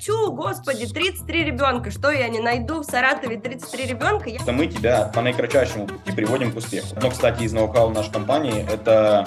[0.00, 4.30] тю, господи, 33 ребенка, что я не найду в Саратове 33 ребенка?
[4.30, 4.40] Я...
[4.52, 6.88] Мы тебя по наикратчайшему пути приводим к успеху.
[7.00, 9.26] Но, кстати, из ноу-хау нашей компании это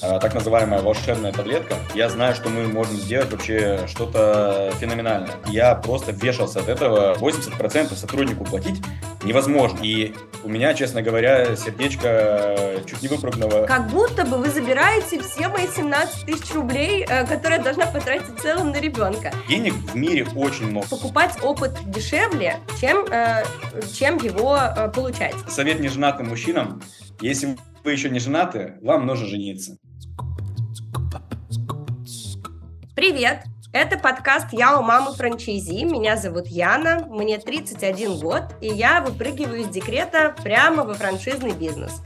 [0.00, 1.76] так называемая волшебная таблетка.
[1.94, 5.34] Я знаю, что мы можем сделать вообще что-то феноменальное.
[5.46, 7.14] Я просто вешался от этого.
[7.14, 8.82] 80% сотруднику платить
[9.24, 9.78] невозможно.
[9.82, 13.66] И у меня, честно говоря, сердечко чуть не выпрыгнуло.
[13.66, 18.28] Как будто бы вы забираете все мои 17 тысяч рублей, э, которые я должна потратить
[18.28, 19.32] в целом на ребенка.
[19.48, 20.88] Денег в мире очень много.
[20.88, 23.44] Покупать опыт дешевле, чем, э,
[23.92, 25.34] чем его э, получать.
[25.48, 26.82] Совет неженатым мужчинам,
[27.20, 29.76] если вы еще не женаты, вам нужно жениться.
[33.00, 33.44] Привет!
[33.72, 35.84] Это подкаст «Я у мамы франчайзи».
[35.84, 42.02] Меня зовут Яна, мне 31 год, и я выпрыгиваю из декрета прямо во франшизный бизнес.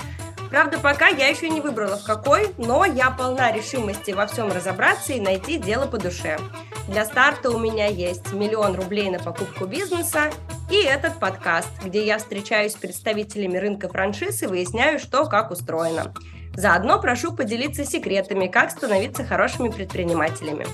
[0.51, 5.15] Правда, пока я еще не выбрала в какой, но я полна решимости во всем разобраться
[5.15, 6.39] и найти дело по душе.
[6.87, 10.31] Для старта у меня есть миллион рублей на покупку бизнеса
[10.71, 16.15] и этот подкаст, где я встречаюсь с представителями рынка франшиз и выясняю, что как устроено.
[16.57, 20.67] Заодно прошу поделиться секретами, как становиться хорошими предпринимателями.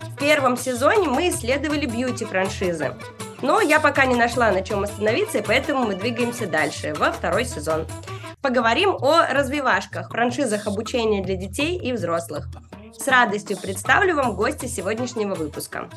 [0.00, 2.94] В первом сезоне мы исследовали бьюти-франшизы.
[3.42, 7.44] Но я пока не нашла, на чем остановиться, и поэтому мы двигаемся дальше, во второй
[7.44, 7.86] сезон.
[8.40, 12.46] Поговорим о развивашках, франшизах обучения для детей и взрослых.
[12.92, 15.88] С радостью представлю вам гостя сегодняшнего выпуска.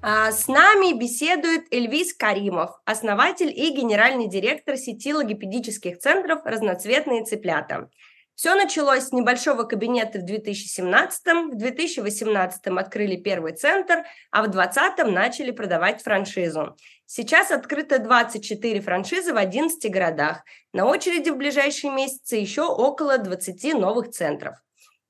[0.00, 7.88] А, с нами беседует Эльвис Каримов, основатель и генеральный директор сети логопедических центров «Разноцветные цыплята».
[8.38, 15.12] Все началось с небольшого кабинета в 2017, в 2018 открыли первый центр, а в 2020
[15.12, 16.76] начали продавать франшизу.
[17.04, 20.44] Сейчас открыто 24 франшизы в 11 городах.
[20.72, 24.54] На очереди в ближайшие месяцы еще около 20 новых центров.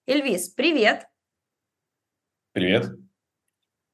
[0.07, 1.07] Эльвис, привет!
[2.53, 3.08] Привет!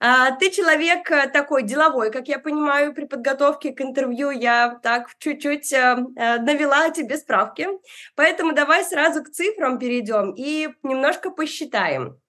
[0.06, 5.08] А, ты человек э, такой деловой, как я понимаю, при подготовке к интервью я так
[5.18, 7.66] чуть-чуть э, э, навела тебе справки.
[8.14, 12.20] Поэтому давай сразу к цифрам перейдем и немножко посчитаем.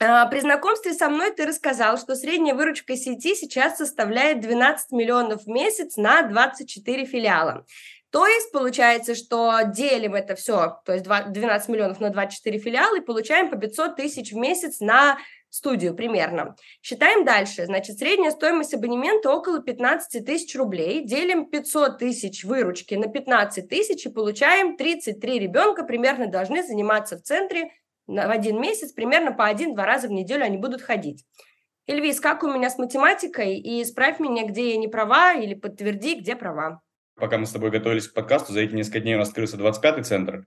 [0.00, 5.44] А, при знакомстве со мной ты рассказал, что средняя выручка сети сейчас составляет 12 миллионов
[5.44, 7.64] в месяц на 24 филиала.
[8.10, 13.00] То есть получается, что делим это все, то есть 12 миллионов на 24 филиала и
[13.00, 15.16] получаем по 500 тысяч в месяц на
[15.50, 16.56] студию примерно.
[16.80, 17.66] Считаем дальше.
[17.66, 21.04] Значит, средняя стоимость абонемента около 15 тысяч рублей.
[21.04, 27.22] Делим 500 тысяч выручки на 15 тысяч и получаем 33 ребенка примерно должны заниматься в
[27.22, 27.70] центре
[28.06, 31.24] в один месяц, примерно по один-два раза в неделю они будут ходить.
[31.86, 33.58] Эльвис, как у меня с математикой?
[33.58, 36.80] И исправь меня, где я не права, или подтверди, где права.
[37.16, 40.04] Пока мы с тобой готовились к подкасту, за эти несколько дней у нас открылся 25-й
[40.04, 40.44] центр.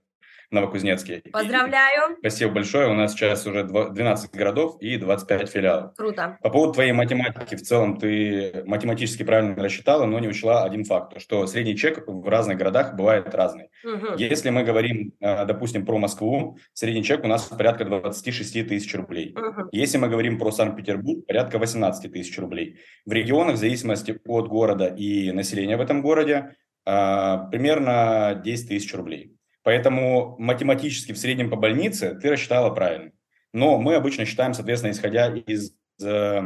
[0.50, 1.22] Новокузнецкий.
[1.32, 2.16] Поздравляю.
[2.20, 2.88] Спасибо большое.
[2.88, 5.94] У нас сейчас уже 12 городов и 25 филиалов.
[5.96, 6.38] Круто.
[6.42, 11.20] По поводу твоей математики, в целом ты математически правильно рассчитала, но не учла один факт,
[11.20, 13.68] что средний чек в разных городах бывает разный.
[13.84, 14.16] Угу.
[14.18, 19.34] Если мы говорим, э, допустим, про Москву, средний чек у нас порядка 26 тысяч рублей.
[19.36, 19.68] Угу.
[19.72, 22.80] Если мы говорим про Санкт-Петербург, порядка 18 тысяч рублей.
[23.04, 26.54] В регионах, в зависимости от города и населения в этом городе,
[26.86, 29.34] э, примерно 10 тысяч рублей.
[29.64, 33.12] Поэтому математически в среднем по больнице ты рассчитала правильно.
[33.52, 36.42] Но мы обычно считаем, соответственно, исходя из э,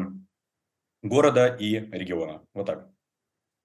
[1.02, 2.42] города и региона.
[2.54, 2.88] Вот так.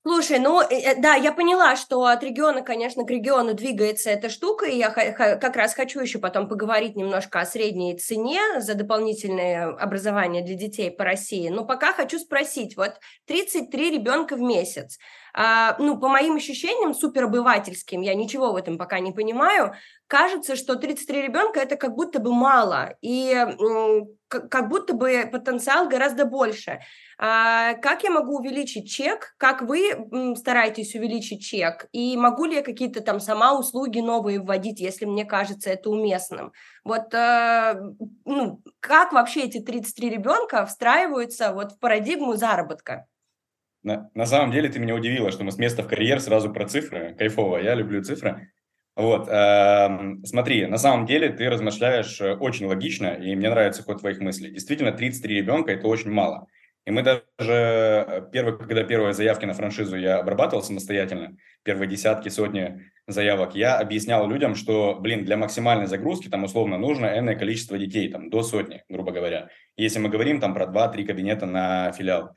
[0.05, 4.29] Слушай, ну э, э, да, я поняла, что от региона, конечно, к региону двигается эта
[4.29, 9.69] штука, и я как раз хочу еще потом поговорить немножко о средней цене за дополнительное
[9.69, 11.47] образование для детей по России.
[11.47, 12.95] Но пока хочу спросить, вот
[13.27, 14.97] 33 ребенка в месяц,
[15.35, 19.73] ну, по моим ощущениям, суперобывательским, я ничего в этом пока не понимаю,
[20.07, 23.35] кажется, что 33 ребенка это как будто бы мало, и
[24.27, 26.81] как будто бы потенциал гораздо больше.
[27.17, 29.33] А как я могу увеличить чек?
[29.37, 31.87] Как вы стараетесь увеличить чек?
[31.91, 36.51] И могу ли я какие-то там сама услуги новые вводить, если мне кажется это уместным?
[36.83, 37.75] Вот э,
[38.25, 43.07] ну, как вообще эти 33 ребенка встраиваются вот в парадигму заработка?
[43.83, 46.65] На, на самом деле ты меня удивила, что мы с места в карьер сразу про
[46.65, 47.15] цифры.
[47.17, 48.51] Кайфово, я люблю цифры.
[48.95, 53.99] Вот, э, смотри, на самом деле ты размышляешь э, очень логично, и мне нравится ход
[53.99, 54.51] твоих мыслей.
[54.51, 56.47] Действительно, 33 ребенка– это очень мало.
[56.85, 62.29] И мы даже, э, первый, когда первые заявки на франшизу я обрабатывал самостоятельно, первые десятки,
[62.29, 67.77] сотни заявок, я объяснял людям, что, блин, для максимальной загрузки там условно нужно энное количество
[67.79, 69.49] детей, там до сотни, грубо говоря.
[69.75, 72.35] Если мы говорим там про 2-3 кабинета на филиал.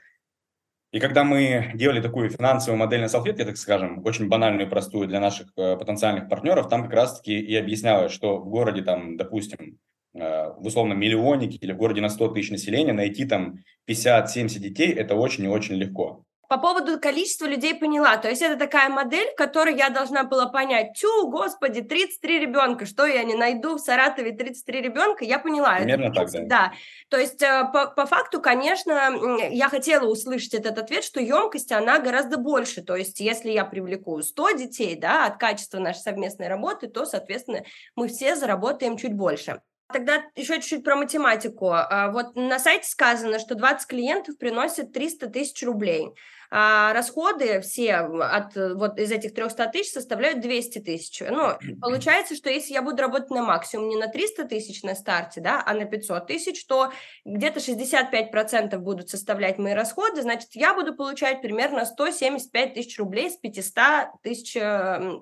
[0.97, 5.07] И когда мы делали такую финансовую модель на салфетке, так скажем, очень банальную и простую
[5.07, 9.79] для наших э, потенциальных партнеров, там как раз-таки и объяснялось, что в городе, там, допустим,
[10.15, 14.91] э, в условном миллионнике или в городе на 100 тысяч населения найти там 50-70 детей–
[14.95, 16.25] это очень и очень легко.
[16.49, 18.17] По поводу количества людей поняла.
[18.17, 22.87] То есть это такая модель, в которой я должна была понять, тю, господи, 33 ребенка,
[22.87, 25.77] что я не найду в Саратове 33 ребенка, я поняла.
[25.77, 26.41] Примерно это, так, да.
[26.47, 26.73] Да,
[27.09, 31.99] то есть э, по, по факту, конечно, я хотела услышать этот ответ, что емкость, она
[31.99, 32.83] гораздо больше.
[32.83, 37.65] То есть если я привлеку 100 детей, да, от качества нашей совместной работы, то, соответственно,
[37.95, 39.61] мы все заработаем чуть больше.
[39.93, 41.71] Тогда еще чуть-чуть про математику.
[41.71, 46.09] А, вот на сайте сказано, что 20 клиентов приносят 300 тысяч рублей.
[46.51, 51.23] А расходы все от вот из этих 300 тысяч составляют 200 тысяч.
[51.29, 55.41] Ну, получается, что если я буду работать на максимум не на 300 тысяч на старте,
[55.41, 56.93] да, а на 500 тысяч, то
[57.25, 63.37] где-то 65% будут составлять мои расходы, значит, я буду получать примерно 175 тысяч рублей с
[63.37, 64.55] 500 тысяч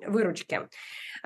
[0.06, 0.69] выручки.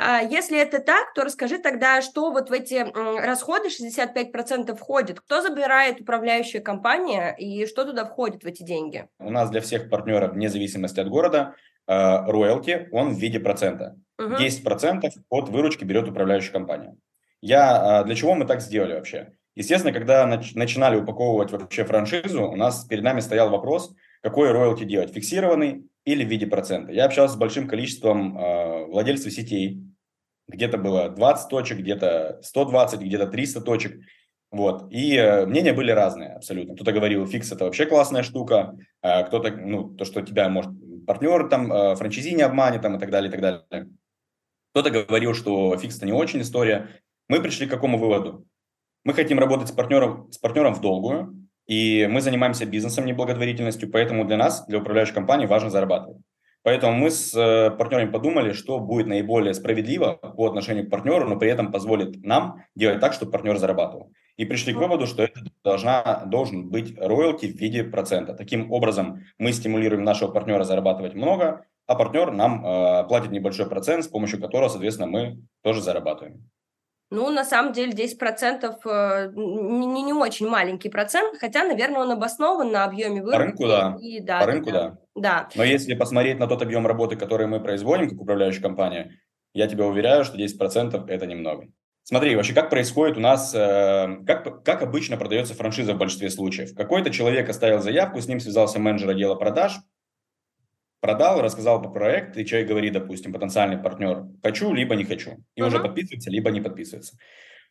[0.00, 5.42] А если это так, то расскажи тогда, что вот в эти расходы 65% входит, кто
[5.42, 9.08] забирает управляющая компания и что туда входит в эти деньги?
[9.18, 11.56] У нас для всех партнеров, вне зависимости от города,
[11.88, 13.96] а, роялти, он в виде процента.
[14.20, 14.36] Угу.
[14.36, 16.96] 10% от выручки берет управляющая компания.
[17.40, 19.32] Я, а, для чего мы так сделали вообще?
[19.56, 23.92] Естественно, когда нач- начинали упаковывать вообще франшизу, у нас перед нами стоял вопрос,
[24.22, 26.92] какой роялти делать, фиксированный или в виде процента.
[26.92, 29.82] Я общался с большим количеством э, владельцев сетей,
[30.48, 34.00] где-то было 20 точек, где-то 120, где-то 300 точек.
[34.50, 34.90] Вот.
[34.90, 36.74] И э, мнения были разные абсолютно.
[36.74, 40.72] Кто-то говорил, фикс это вообще классная штука, э, кто-то, ну, то, что тебя может
[41.06, 43.90] партнер там, э, франчайзи не обманет там и так далее, и так далее.
[44.72, 46.88] Кто-то говорил, что фикс это не очень история.
[47.28, 48.46] Мы пришли к какому выводу?
[49.04, 53.90] Мы хотим работать с партнером, с партнером в долгую, и мы занимаемся бизнесом, не благотворительностью,
[53.90, 56.22] поэтому для нас, для управляющей компании, важно зарабатывать.
[56.62, 61.36] Поэтому мы с э, партнерами подумали, что будет наиболее справедливо по отношению к партнеру, но
[61.36, 64.12] при этом позволит нам делать так, чтобы партнер зарабатывал.
[64.36, 68.34] И пришли к выводу, что это должна, должен быть роялти в виде процента.
[68.34, 74.04] Таким образом, мы стимулируем нашего партнера зарабатывать много, а партнер нам э, платит небольшой процент,
[74.04, 76.48] с помощью которого, соответственно, мы тоже зарабатываем.
[77.10, 82.70] Ну, на самом деле, 10% э, не, не очень маленький процент, хотя, наверное, он обоснован
[82.70, 83.32] на объеме выручки.
[83.32, 83.96] По рынку, да.
[84.00, 84.82] И, да По рынку, да.
[84.82, 84.98] да.
[85.14, 85.48] да.
[85.54, 89.18] Но если посмотреть на тот объем работы, который мы производим, как управляющая компания,
[89.54, 91.68] я тебя уверяю, что 10% это немного.
[92.02, 96.74] Смотри, вообще, как происходит у нас, э, как, как обычно продается франшиза в большинстве случаев.
[96.74, 99.78] Какой-то человек оставил заявку, с ним связался менеджер отдела продаж,
[101.00, 105.44] продал, рассказал по проекту, и человек говорит, допустим, потенциальный партнер, хочу, либо не хочу.
[105.54, 105.66] И uh-huh.
[105.66, 107.16] уже подписывается, либо не подписывается.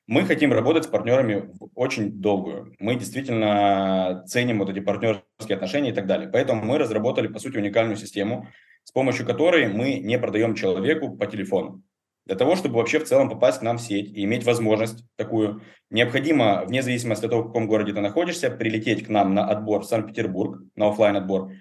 [0.08, 2.74] Мы хотим работать с партнерами очень долгую.
[2.80, 6.30] Мы действительно ценим вот эти партнерские отношения и так далее.
[6.32, 8.48] Поэтому мы разработали, по сути, уникальную систему,
[8.86, 11.84] с помощью которой мы не продаем человеку по телефону.
[12.26, 15.62] Для того, чтобы вообще в целом попасть к нам в сеть и иметь возможность такую,
[15.90, 19.82] необходимо, вне зависимости от того, в каком городе ты находишься, прилететь к нам на отбор
[19.82, 21.52] в Санкт-Петербург, на офлайн отбор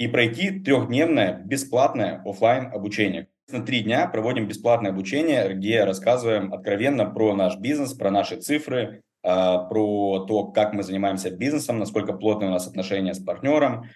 [0.00, 3.28] и пройти трехдневное бесплатное офлайн обучение.
[3.52, 9.02] На три дня проводим бесплатное обучение, где рассказываем откровенно про наш бизнес, про наши цифры,
[9.22, 13.90] а, про то, как мы занимаемся бизнесом, насколько плотные у нас отношения с партнером,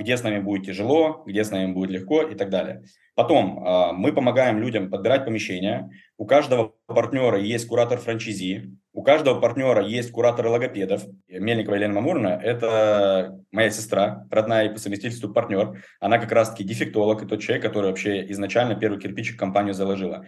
[0.00, 2.84] где с нами будет тяжело, где с нами будет легко и так далее.
[3.14, 5.90] Потом а, мы помогаем людям подбирать помещения.
[6.16, 11.04] У каждого партнера есть куратор франчизи, у каждого партнера есть кураторы логопедов.
[11.28, 15.84] Мельникова Елена Мамурна– это моя сестра, родная и по совместительству партнер.
[16.00, 20.24] Она как раз-таки дефектолог и тот человек, который вообще изначально первый кирпичик в компанию заложила.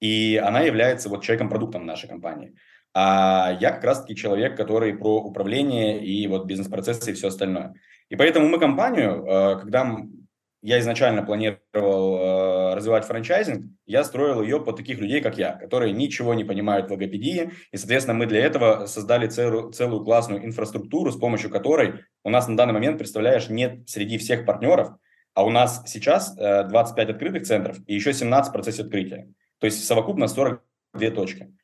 [0.00, 2.54] И она является вот человеком-продуктом нашей компании.
[2.92, 7.74] А я как раз-таки человек, который про управление и вот бизнес-процессы и все остальное.
[8.08, 9.96] И поэтому мы компанию, э, когда
[10.62, 15.92] я изначально планировал э, развивать франчайзинг, я строил ее под таких людей, как я, которые
[15.92, 21.12] ничего не понимают в логопедии, и, соответственно, мы для этого создали целую, целую классную инфраструктуру,
[21.12, 24.90] с помощью которой у нас на данный момент, представляешь, нет среди всех партнеров,
[25.34, 29.28] а у нас сейчас э, 25 открытых центров и еще 17 в процессе открытия.
[29.58, 31.54] То есть совокупно 42 точки.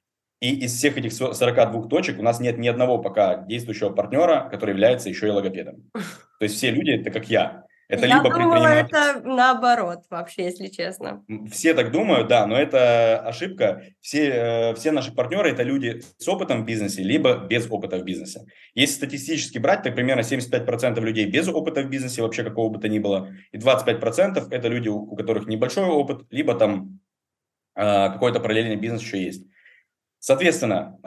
[0.42, 4.70] И из всех этих 42 точек у нас нет ни одного пока действующего партнера, который
[4.70, 5.88] является еще и логопедом.
[5.94, 7.62] То есть все люди, это как я.
[7.88, 11.24] Это я либо думала, это наоборот, вообще, если честно.
[11.48, 13.82] Все так думают, да, но это ошибка.
[14.00, 18.02] Все, э, все наши партнеры– это люди с опытом в бизнесе, либо без опыта в
[18.02, 18.40] бизнесе.
[18.74, 22.88] Если статистически брать, то примерно 75% людей без опыта в бизнесе, вообще какого бы то
[22.88, 26.98] ни было, и 25%– это люди, у которых небольшой опыт, либо там
[27.76, 29.51] э, какой-то параллельный бизнес еще есть.
[30.24, 30.98] Соответственно,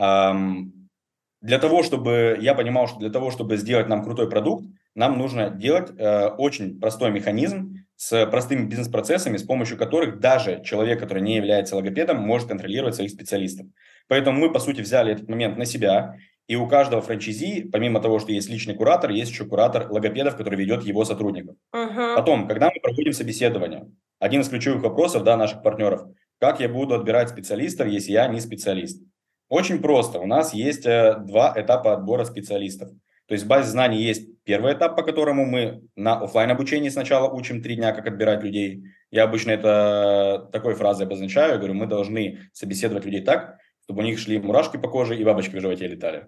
[1.41, 5.49] для того, чтобы я понимал, что для того, чтобы сделать нам крутой продукт, нам нужно
[5.49, 11.37] делать э, очень простой механизм с простыми бизнес-процессами, с помощью которых даже человек, который не
[11.37, 13.67] является логопедом, может контролировать своих специалистов.
[14.09, 16.17] Поэтому мы, по сути, взяли этот момент на себя
[16.47, 20.57] И у каждого франчайзи, помимо того, что есть личный куратор, есть еще куратор логопедов, который
[20.57, 21.55] ведет его сотрудников.
[21.73, 22.15] Uh-huh.
[22.15, 23.87] Потом, когда мы проводим собеседование,
[24.19, 26.03] один из ключевых вопросов да, наших партнеров,
[26.45, 29.01] как я буду отбирать специалистов, если я не специалист?
[29.49, 30.19] Очень просто.
[30.19, 32.89] У нас есть э, два этапа отбора специалистов.
[33.27, 37.33] То есть в базе знаний есть первый этап, по которому мы на офлайн обучении сначала
[37.33, 38.83] учим три дня, как отбирать людей.
[39.09, 41.53] Я обычно это такой фразой обозначаю.
[41.53, 45.23] Я говорю, мы должны собеседовать людей так, чтобы у них шли мурашки по коже и
[45.23, 46.27] бабочки в животе летали.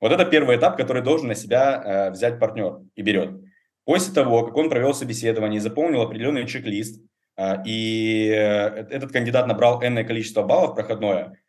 [0.00, 3.30] Вот это первый этап, который должен на себя э, взять партнер и берет.
[3.84, 7.04] После того, как он провел собеседование и заполнил определенный чек-лист, э,
[7.64, 11.40] и э, этот кандидат набрал энное количество баллов проходное,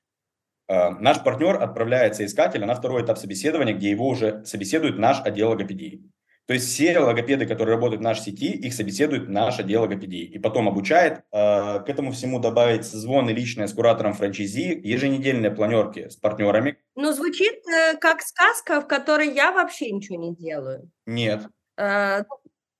[0.68, 5.50] э, наш партнер отправляется искателя на второй этап собеседования, где его уже собеседует наш отдел
[5.50, 6.04] логопедии.
[6.46, 10.24] То есть все логопеды, которые работают в нашей сети, их собеседует наш отдел логопедии.
[10.24, 11.22] И потом обучает.
[11.32, 16.78] Э, к этому всему добавить звоны личные с куратором франчайзи, еженедельные планерки с партнерами.
[16.96, 20.90] Ну, звучит э, как сказка, в которой я вообще ничего не делаю.
[21.08, 21.48] Нет.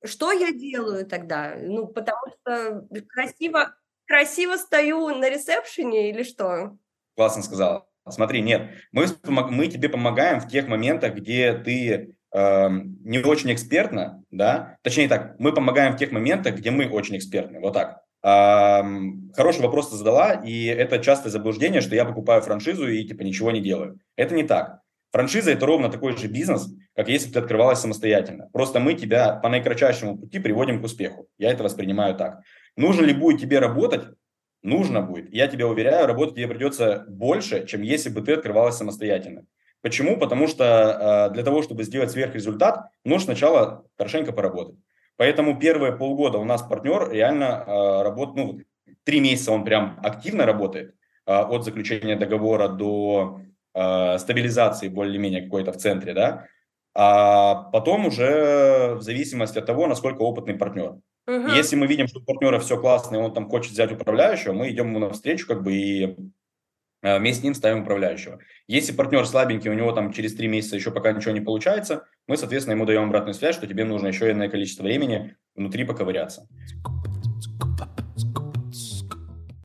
[0.02, 1.56] Э, что я делаю тогда?
[1.60, 3.76] Ну, потому что красиво,
[4.06, 6.78] красиво стою на ресепшене или что?
[7.16, 7.88] Классно сказала.
[8.08, 14.24] Смотри, нет, мы, мы тебе помогаем в тех моментах, где ты Эм, не очень экспертно,
[14.30, 18.04] да, точнее так, мы помогаем в тех моментах, где мы очень экспертны, вот так.
[18.22, 23.24] Эм, хороший вопрос ты задала, и это частое заблуждение, что я покупаю франшизу и типа
[23.24, 24.00] ничего не делаю.
[24.16, 24.82] Это не так.
[25.12, 28.48] Франшиза– это ровно такой же бизнес, как если бы ты открывалась самостоятельно.
[28.54, 31.28] Просто мы тебя по наикратчайшему пути приводим к успеху.
[31.38, 32.42] Я это воспринимаю так.
[32.76, 34.04] Нужно ли будет тебе работать?
[34.62, 35.34] Нужно будет.
[35.34, 39.46] Я тебя уверяю, работать тебе придется больше, чем если бы ты открывалась самостоятельно.
[39.82, 40.18] Почему?
[40.18, 44.76] Потому что э, для того, чтобы сделать сверхрезультат, нужно сначала хорошенько поработать.
[45.16, 50.46] Поэтому первые полгода у нас партнер реально э, работает, ну, три месяца он прям активно
[50.46, 50.94] работает
[51.26, 53.42] э, от заключения договора до
[53.74, 56.48] стабилизации более-менее какой-то в центре, да,
[56.96, 60.98] а потом уже в зависимости от того, насколько опытный партнер.
[61.28, 61.50] Угу.
[61.56, 64.72] Если мы видим, что у партнера все классно, и он там хочет взять управляющего, мы
[64.72, 66.16] идем ему навстречу, как бы и
[67.02, 68.40] Э, вместе с ним ставим управляющего.
[68.68, 72.36] Если партнер слабенький, у него там через три месяца еще пока ничего не получается, мы,
[72.36, 76.48] соответственно, ему даем обратную связь, что тебе нужно еще иное количество времени внутри поковыряться.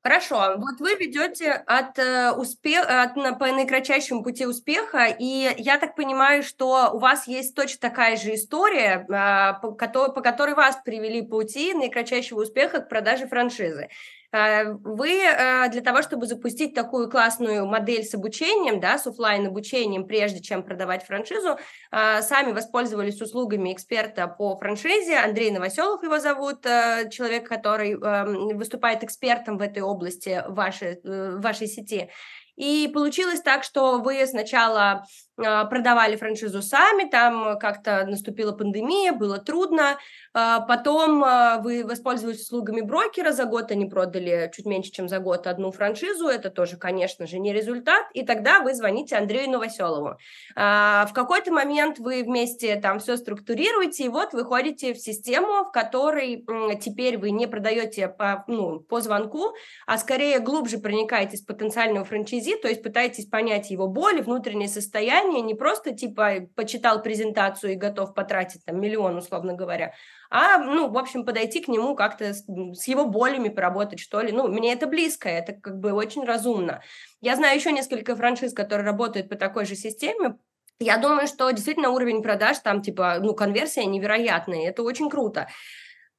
[0.06, 5.96] Хорошо, вот вы ведете от, э, успех, от по наикратчайшему пути успеха, и я так
[5.96, 11.22] понимаю, что у вас есть точно такая же история, э, по, по которой вас привели
[11.22, 13.88] пути наикратчайшего успеха к продаже франшизы.
[14.34, 19.46] Э, вы э, для того, чтобы запустить такую классную модель с обучением, да, с офлайн
[19.46, 21.56] обучением, прежде чем продавать франшизу,
[21.92, 25.18] э, сами воспользовались услугами эксперта по франшизе.
[25.18, 32.10] Андрей Новоселов его зовут, человек, который эм, выступает экспертом в этой области вашей, вашей сети.
[32.56, 35.04] И получилось так, что вы сначала
[35.36, 39.98] продавали франшизу сами, там как-то наступила пандемия, было трудно,
[40.32, 45.18] а, потом а, вы воспользовались услугами брокера, за год они продали чуть меньше, чем за
[45.18, 50.18] год одну франшизу, это тоже, конечно же, не результат, и тогда вы звоните Андрею Новоселову.
[50.54, 56.44] В какой-то момент вы вместе там все структурируете, и вот выходите в систему, в которой
[56.80, 59.54] теперь вы не продаете по, ну, по звонку,
[59.86, 65.23] а скорее глубже проникаетесь в потенциального франчайзи, то есть пытаетесь понять его боли, внутреннее состояние,
[65.24, 69.94] состояние, не просто типа почитал презентацию и готов потратить там миллион, условно говоря,
[70.30, 74.32] а, ну, в общем, подойти к нему как-то с, с его болями поработать, что ли.
[74.32, 76.82] Ну, мне это близко, это как бы очень разумно.
[77.20, 80.36] Я знаю еще несколько франшиз, которые работают по такой же системе,
[80.80, 85.46] я думаю, что действительно уровень продаж там, типа, ну, конверсия невероятная, это очень круто.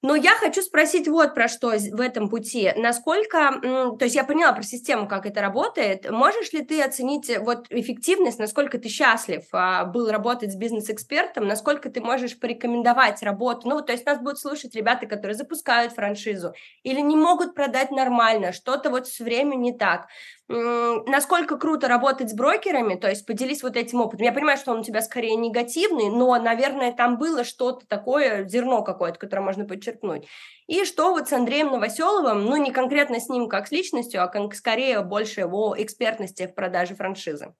[0.05, 2.71] Но я хочу спросить вот про что в этом пути.
[2.75, 3.59] Насколько,
[3.97, 6.07] то есть я поняла про систему, как это работает.
[6.11, 11.47] Можешь ли ты оценить э, вот эффективность, насколько ты счастлив а, был работать с бизнес-экспертом,
[11.47, 13.67] насколько ты можешь порекомендовать работу?
[13.67, 18.53] Ну, то есть нас будут слушать ребята, которые запускают франшизу или не могут продать нормально,
[18.53, 20.05] что-то вот с временем не так
[20.47, 24.25] насколько круто работать с брокерами, то есть поделись вот этим опытом.
[24.25, 28.83] Я понимаю, что он у тебя скорее негативный, но, наверное, там было что-то такое, зерно
[28.83, 30.27] какое-то, которое можно подчеркнуть.
[30.67, 34.53] И что вот с Андреем Новоселовым, ну, не конкретно с ним как с личностью, а
[34.53, 37.53] скорее больше его экспертности в продаже франшизы.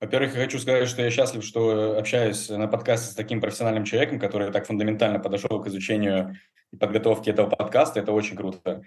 [0.00, 4.18] Во-первых, я хочу сказать, что я счастлив, что общаюсь на подкасте с таким профессиональным человеком,
[4.18, 6.36] который так фундаментально подошел к изучению
[6.72, 8.00] и подготовке этого подкаста.
[8.00, 8.82] Это очень круто.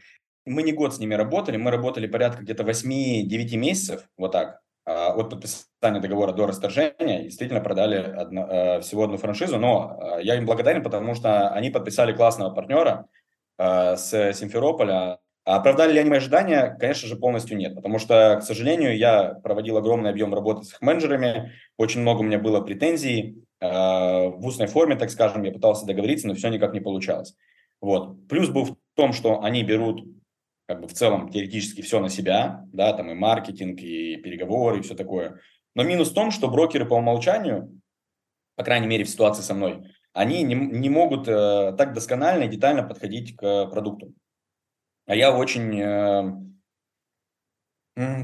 [0.46, 5.14] Мы не год с ними работали, мы работали порядка где-то 8-9 месяцев, вот так, а,
[5.14, 10.36] от подписания договора до расторжения, действительно продали одно, э, всего одну франшизу, но э, я
[10.36, 13.08] им благодарен, потому что они подписали классного партнера
[13.58, 16.78] э, с Симферополя, А оправдали ли они мои ожидания?
[16.80, 20.82] Конечно же, полностью нет, потому что, к сожалению, я проводил огромный объем работы с их
[20.82, 26.28] менеджерами, очень много у меня было претензий, в устной форме, так скажем, я пытался договориться,
[26.28, 27.36] но все никак не получалось.
[27.82, 28.28] Вот.
[28.28, 30.04] Плюс был в том, что они берут
[30.68, 34.82] как бы в целом теоретически все на себя, да, там и маркетинг, и переговоры, и
[34.82, 35.40] все такое.
[35.76, 37.80] Но минус в том, что брокеры по умолчанию,
[38.56, 42.50] по крайней мере в ситуации со мной, они не, не могут э, так досконально и
[42.50, 44.14] детально подходить к продукту.
[45.06, 46.24] А я очень, э,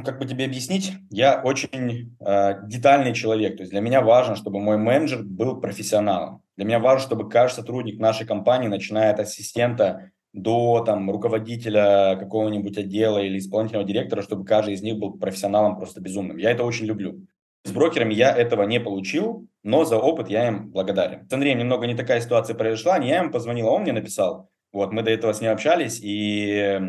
[0.04, 3.58] как бы тебе объяснить, я очень э, детальный человек.
[3.58, 6.42] То есть для меня важно, чтобы мой менеджер был профессионалом.
[6.56, 12.78] Для меня важно, чтобы каждый сотрудник нашей компании, начиная от ассистента до там, руководителя какого-нибудь
[12.78, 16.38] отдела или исполнительного директора, чтобы каждый из них был профессионалом просто безумным.
[16.38, 17.26] Я это очень люблю.
[17.64, 21.28] С брокерами я этого не получил, но за опыт я им благодарен.
[21.30, 24.50] С Андреем немного не такая ситуация произошла, я ему позвонил, а он мне написал.
[24.72, 26.82] Вот, мы до этого с ним общались, и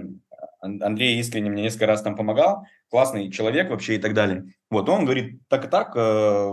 [0.60, 4.54] Андрей искренне мне несколько раз там помогал, классный человек вообще и так далее.
[4.70, 6.52] Вот, он говорит, так и так, э,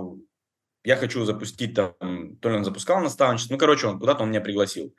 [0.83, 1.93] я хочу запустить там,
[2.41, 4.93] то ли он запускал наставничество, ну, короче, он куда-то он меня пригласил.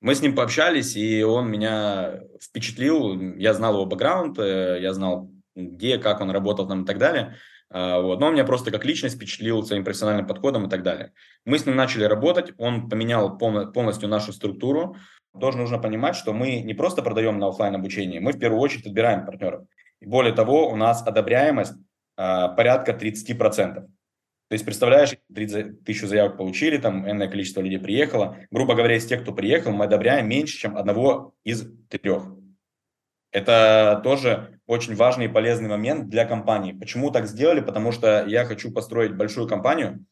[0.00, 3.36] Мы с ним пообщались, и он меня впечатлил.
[3.36, 7.36] Я знал его бэкграунд, э, я знал, где, как он работал там и так далее.
[7.70, 8.18] А, вот.
[8.18, 11.12] Но он меня просто как личность впечатлил своим профессиональным подходом и так далее.
[11.44, 14.96] Мы с ним начали работать, он поменял полностью нашу структуру.
[15.38, 18.86] Тоже нужно понимать, что мы не просто продаем на офлайн обучение, мы в первую очередь
[18.86, 19.64] отбираем партнеров.
[20.00, 21.74] И более того, у нас одобряемость
[22.16, 23.86] а, порядка 30%.
[24.50, 28.36] То есть, представляешь, 30 тысяч заявок получили, там энное количество людей приехало.
[28.50, 32.24] Грубо говоря, из тех, кто приехал, мы одобряем меньше, чем одного из трех.
[33.30, 36.72] Это тоже очень важный и полезный момент для компании.
[36.72, 37.60] Почему так сделали?
[37.60, 40.04] Потому что я хочу построить большую компанию.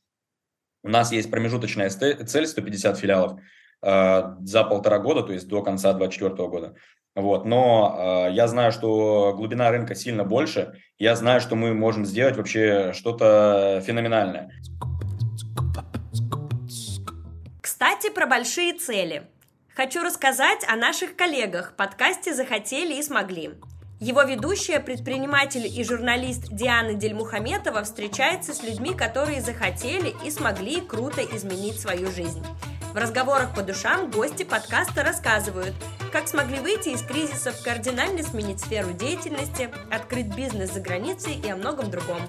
[0.84, 3.40] У нас есть промежуточная цель 150 филиалов
[3.82, 6.76] э, за полтора года, то есть до конца 2024 года.
[7.18, 7.44] Вот.
[7.44, 10.80] Но э, я знаю, что глубина рынка сильно больше.
[10.98, 14.52] Я знаю, что мы можем сделать вообще что-то феноменальное.
[17.60, 19.24] Кстати, про большие цели.
[19.74, 23.50] Хочу рассказать о наших коллегах подкасте «Захотели и смогли».
[24.00, 31.20] Его ведущая, предприниматель и журналист Диана Дельмухаметова встречается с людьми, которые захотели и смогли круто
[31.20, 32.44] изменить свою жизнь.
[32.92, 35.74] В разговорах по душам гости подкаста рассказывают,
[36.10, 41.56] как смогли выйти из кризисов, кардинально сменить сферу деятельности, открыть бизнес за границей и о
[41.56, 42.20] многом другом.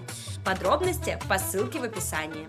[0.45, 2.47] Подробности по ссылке в описании.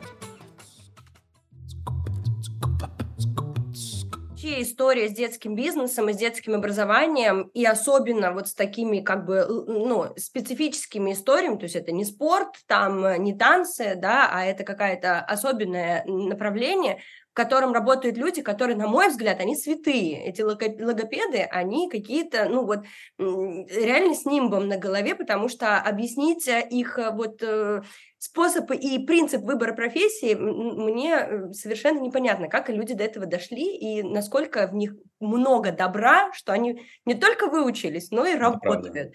[4.50, 9.24] вообще история с детским бизнесом и с детским образованием, и особенно вот с такими как
[9.24, 14.44] бы, ну, специфическими историями, то есть это не спорт, там э, не танцы, да, а
[14.44, 17.00] это какое-то особенное направление,
[17.40, 20.22] котором работают люди, которые, на мой взгляд, они святые.
[20.26, 22.80] Эти логопеды, они какие-то, ну вот,
[23.18, 27.80] реально с нимбом на голове, потому что объяснить э, их э, вот э,
[28.18, 34.66] способ и принцип выбора профессии мне совершенно непонятно, как люди до этого дошли и насколько
[34.66, 38.92] в них много добра, что они не только выучились, но и работают.
[38.92, 39.12] Правда.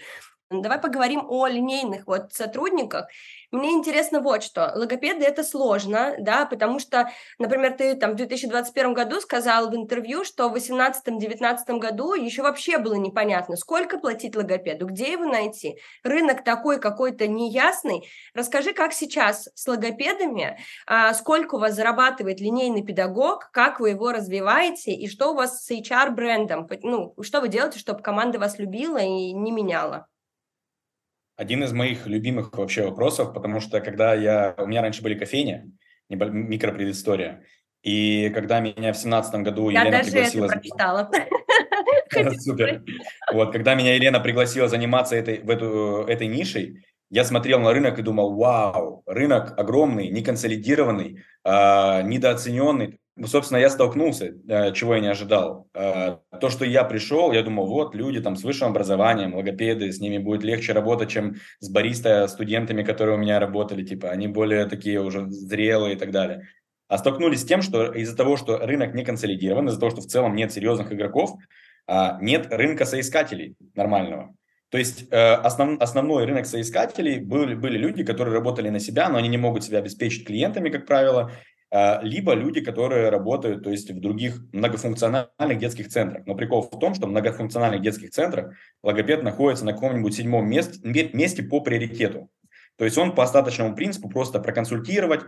[0.49, 3.07] Давай поговорим о линейных вот сотрудниках.
[3.55, 4.73] Мне интересно вот что.
[4.75, 10.25] Логопеды– это сложно, да, потому что, например, ты там в 2021 году сказал в интервью,
[10.25, 15.79] что в 2018-2019 году еще вообще было непонятно, сколько платить логопеду, где его найти.
[16.03, 18.05] Рынок такой какой-то неясный.
[18.33, 24.11] Расскажи, как сейчас с логопедами, а, сколько у вас зарабатывает линейный педагог, как вы его
[24.11, 28.97] развиваете и что у вас с HR-брендом, ну, что вы делаете, чтобы команда вас любила
[28.97, 30.07] и не меняла?
[31.35, 34.55] Один из моих любимых вообще вопросов, потому что когда я...
[34.57, 35.71] У меня раньше были кофейни,
[36.09, 37.43] микропредыстория,
[37.83, 40.45] и когда меня в семнадцатом году я Елена даже пригласила...
[40.45, 41.11] Это прочитала.
[42.39, 42.83] Супер.
[43.31, 47.99] Вот, когда меня Елена пригласила заниматься этой, в эту, этой нишей, я смотрел на рынок
[47.99, 52.99] и думал, вау, рынок огромный, не консолидированный, э, недооцененный.
[53.17, 55.69] Ну, собственно, я столкнулся, э, чего я не ожидал.
[55.73, 60.01] Э, то, что я пришел, я думал, вот люди там с высшим образованием, логопеды, с
[60.01, 64.65] ними будет легче работать, чем с бариста студентами, которые у меня работали, типа, они более
[64.65, 66.49] такие уже зрелые и так далее.
[66.89, 70.07] А столкнулись с тем, что из-за того, что рынок не консолидирован, из-за того, что в
[70.07, 71.31] целом нет серьезных игроков,
[71.87, 74.35] а, нет рынка соискателей нормального.
[74.69, 79.17] То есть э, основ, основной рынок соискателей были, были люди, которые работали на себя, но
[79.17, 81.31] они не могут себя обеспечить клиентами, как правило,
[81.71, 86.25] либо люди, которые работают, то есть в других многофункциональных детских центрах.
[86.25, 90.79] Но прикол в том, что в многофункциональных детских центрах логопед находится на каком-нибудь седьмом месте,
[91.11, 92.29] месте по приоритету.
[92.77, 95.21] То есть он по остаточному принципу просто проконсультировать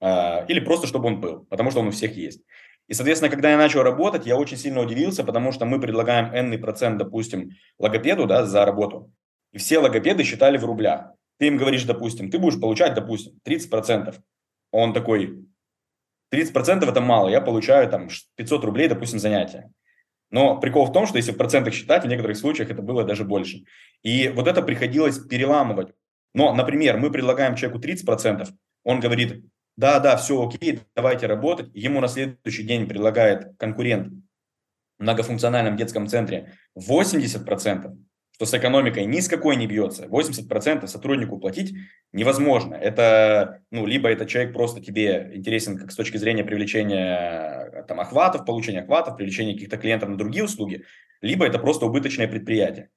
[0.00, 2.42] а, или просто чтобы он был, потому что он у всех есть.
[2.88, 6.60] И, соответственно, когда я начал работать, я очень сильно удивился, потому что мы предлагаем n
[6.60, 9.12] процент, допустим, логопеду да, за работу.
[9.52, 11.12] И все логопеды считали в рублях.
[11.38, 14.16] Ты им говоришь, допустим, ты будешь получать, допустим, 30%.
[14.72, 15.46] Он такой,
[16.32, 19.70] 30% это мало, я получаю там 500 рублей, допустим, занятия.
[20.30, 23.24] Но прикол в том, что если в процентах считать, в некоторых случаях это было даже
[23.24, 23.64] больше.
[24.02, 25.92] И вот это приходилось переламывать.
[26.34, 28.48] Но, например, мы предлагаем человеку 30%,
[28.84, 29.44] он говорит,
[29.76, 31.70] да, да, все окей, давайте работать.
[31.74, 34.08] Ему на следующий день предлагает конкурент
[34.98, 37.96] в многофункциональном детском центре 80%,
[38.42, 40.06] что с экономикой ни с какой не бьется.
[40.06, 41.76] 80% сотруднику платить
[42.12, 42.74] невозможно.
[42.74, 48.44] Это, ну, либо этот человек просто тебе интересен как с точки зрения привлечения там, охватов,
[48.44, 50.84] получения охватов, привлечения каких-то клиентов на другие услуги,
[51.20, 52.88] либо это просто убыточное предприятие.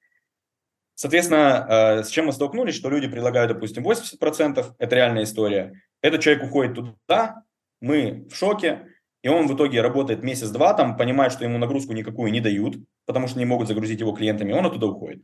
[0.96, 5.80] Соответственно, э, с чем мы столкнулись, что люди предлагают, допустим, 80%, это реальная история.
[6.02, 7.44] Этот человек уходит туда,
[7.80, 8.88] мы в шоке,
[9.22, 13.28] и он в итоге работает месяц-два, там понимает, что ему нагрузку никакую не дают, потому
[13.28, 15.22] что не могут загрузить его клиентами, он оттуда уходит.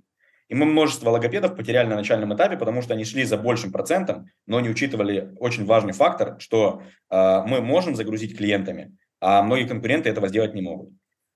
[0.53, 4.27] И мы множество логопедов потеряли на начальном этапе, потому что они шли за большим процентом,
[4.47, 10.11] но не учитывали очень важный фактор, что э, мы можем загрузить клиентами, а многие конкуренты
[10.11, 10.91] этого сделать не могут.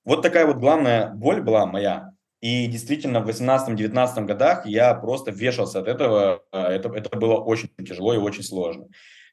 [0.04, 2.10] Вот такая вот главная боль была моя.
[2.42, 6.42] И действительно, в 18-19 годах я просто вешался от этого.
[6.52, 8.84] А, это, это было очень тяжело и очень сложно.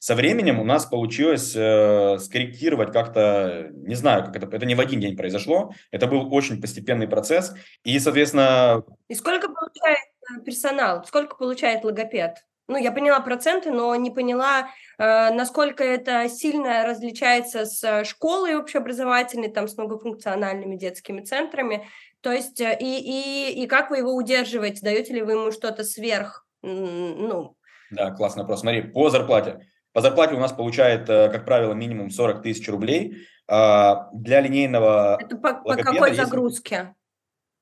[0.04, 4.82] Со временем у нас получилось э, скорректировать как-то, не знаю, как это, это не в
[4.82, 7.54] один день произошло, это был очень постепенный процесс,
[7.86, 8.84] и, соответственно...
[9.08, 12.46] И сколько получает э, персонал, сколько получает логопед?
[12.68, 19.52] Ну, я поняла проценты, но не поняла, э, насколько это сильно различается с школой общеобразовательной,
[19.52, 21.88] там, с многофункциональными детскими центрами.
[22.20, 24.82] То есть, э, и, и, и как вы его удерживаете?
[24.82, 27.56] Даете ли вы ему что-то сверх, ну...
[27.90, 28.60] Да, классный вопрос.
[28.60, 29.66] Смотри, по зарплате.
[29.94, 33.28] По зарплате у нас получает, э, как правило, минимум 40 тысяч рублей.
[33.48, 36.24] А, для линейного Это по, по какой если...
[36.24, 36.96] загрузке?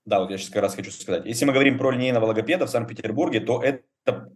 [0.06, 1.26] Да, вот я сейчас как раз хочу сказать.
[1.26, 3.84] Если мы говорим про линейного логопеда в Санкт-Петербурге, то это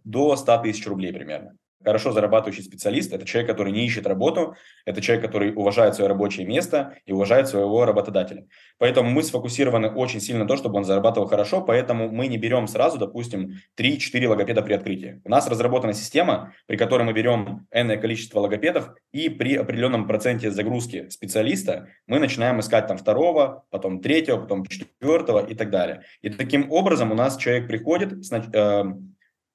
[0.04, 1.56] до 100 тысяч рублей примерно
[1.86, 6.44] хорошо зарабатывающий специалист– это человек, который не ищет работу, это человек, который уважает свое рабочее
[6.44, 8.48] место и уважает своего работодателя.
[8.78, 12.66] Поэтому мы сфокусированы очень сильно на то, чтобы он зарабатывал хорошо, поэтому мы не берем
[12.66, 15.20] сразу, допустим, 3-4 логопеда при открытии.
[15.24, 20.50] У нас разработана система, при которой мы берем энное количество логопедов, и при определенном проценте
[20.50, 26.02] загрузки специалиста мы начинаем искать там второго, потом третьего, потом четвертого и так далее.
[26.20, 28.24] И таким образом у нас человек приходит,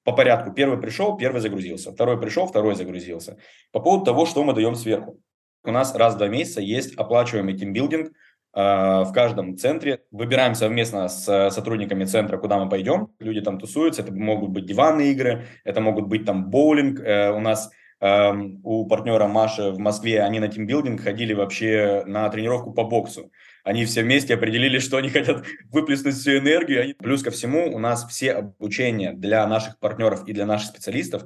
[0.04, 0.52] по порядку.
[0.52, 1.92] Первый пришел, первый загрузился.
[1.92, 3.38] Второй пришел, второй загрузился.
[3.72, 5.18] По поводу того, что мы даем сверху.
[5.64, 8.10] У нас раз в два месяца есть оплачиваемый тимбилдинг э,
[8.54, 10.02] в каждом центре.
[10.10, 13.08] Выбираем совместно с сотрудниками центра, куда мы пойдем.
[13.20, 14.02] Люди там тусуются.
[14.02, 16.98] Это могут быть диванные игры, это могут быть там боулинг.
[17.00, 18.32] Э, у нас э,
[18.64, 23.30] у партнера Маши в Москве, они на тимбилдинг ходили вообще на тренировку по боксу
[23.62, 26.94] они все вместе определили, что они хотят выплеснуть всю энергию.
[26.96, 31.24] Плюс ко всему у нас все обучения для наших партнеров и для наших специалистов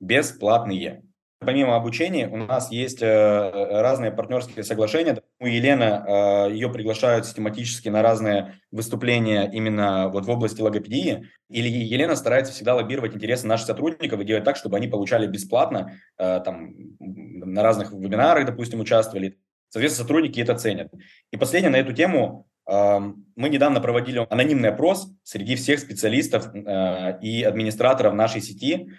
[0.00, 1.02] бесплатные.
[1.40, 5.20] Помимо обучения у нас есть э, разные партнерские соглашения.
[5.38, 11.28] У Елены ее приглашают систематически на разные выступления именно вот в области логопедии.
[11.50, 15.92] Или Елена старается всегда лоббировать интересы наших сотрудников и делать так, чтобы они получали бесплатно,
[16.16, 19.36] э, там, на разных вебинарах, допустим, участвовали.
[19.74, 20.92] Соответственно, сотрудники это ценят.
[21.32, 22.46] И последнее на эту тему.
[22.64, 28.92] Мы недавно проводили анонимный опрос среди всех специалистов э, и администраторов нашей сети.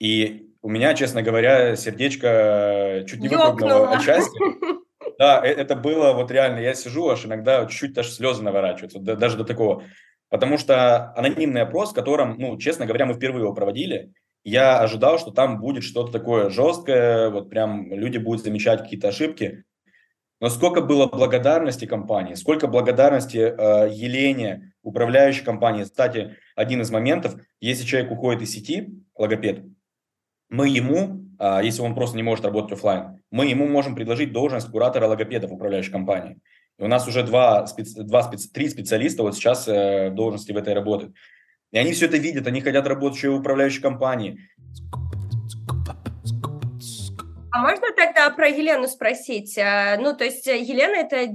[0.00, 4.40] И у меня, честно говоря, сердечко чуть не выпрыгнуло от счастья.
[5.18, 9.36] Да, э, это было вот реально, я сижу, аж иногда чуть-чуть даже слезы наворачиваются, даже
[9.36, 9.84] до такого.
[10.30, 15.18] Потому что анонимный опрос, в котором, ну, честно говоря, мы впервые его проводили, я ожидал,
[15.18, 19.64] что там будет что-то такое жесткое, вот прям люди будут замечать какие-то ошибки.
[20.40, 25.84] Но сколько было благодарности компании, сколько благодарности э, Елене, управляющей компании.
[25.84, 29.62] Кстати, один из моментов, если человек уходит из сети, логопед,
[30.48, 34.70] мы ему, э, если он просто не может работать офлайн, мы ему можем предложить должность
[34.70, 36.38] куратора логопеда в управляющей компании.
[36.78, 40.56] И у нас уже два, специ, два специ, три специалиста вот сейчас э, должности в
[40.56, 41.14] этой работают.
[41.70, 44.38] И они все это видят, они хотят работать еще в управляющей компании.
[47.52, 49.58] А можно тогда про Елену спросить?
[49.58, 51.32] А, ну, то есть э, Елена это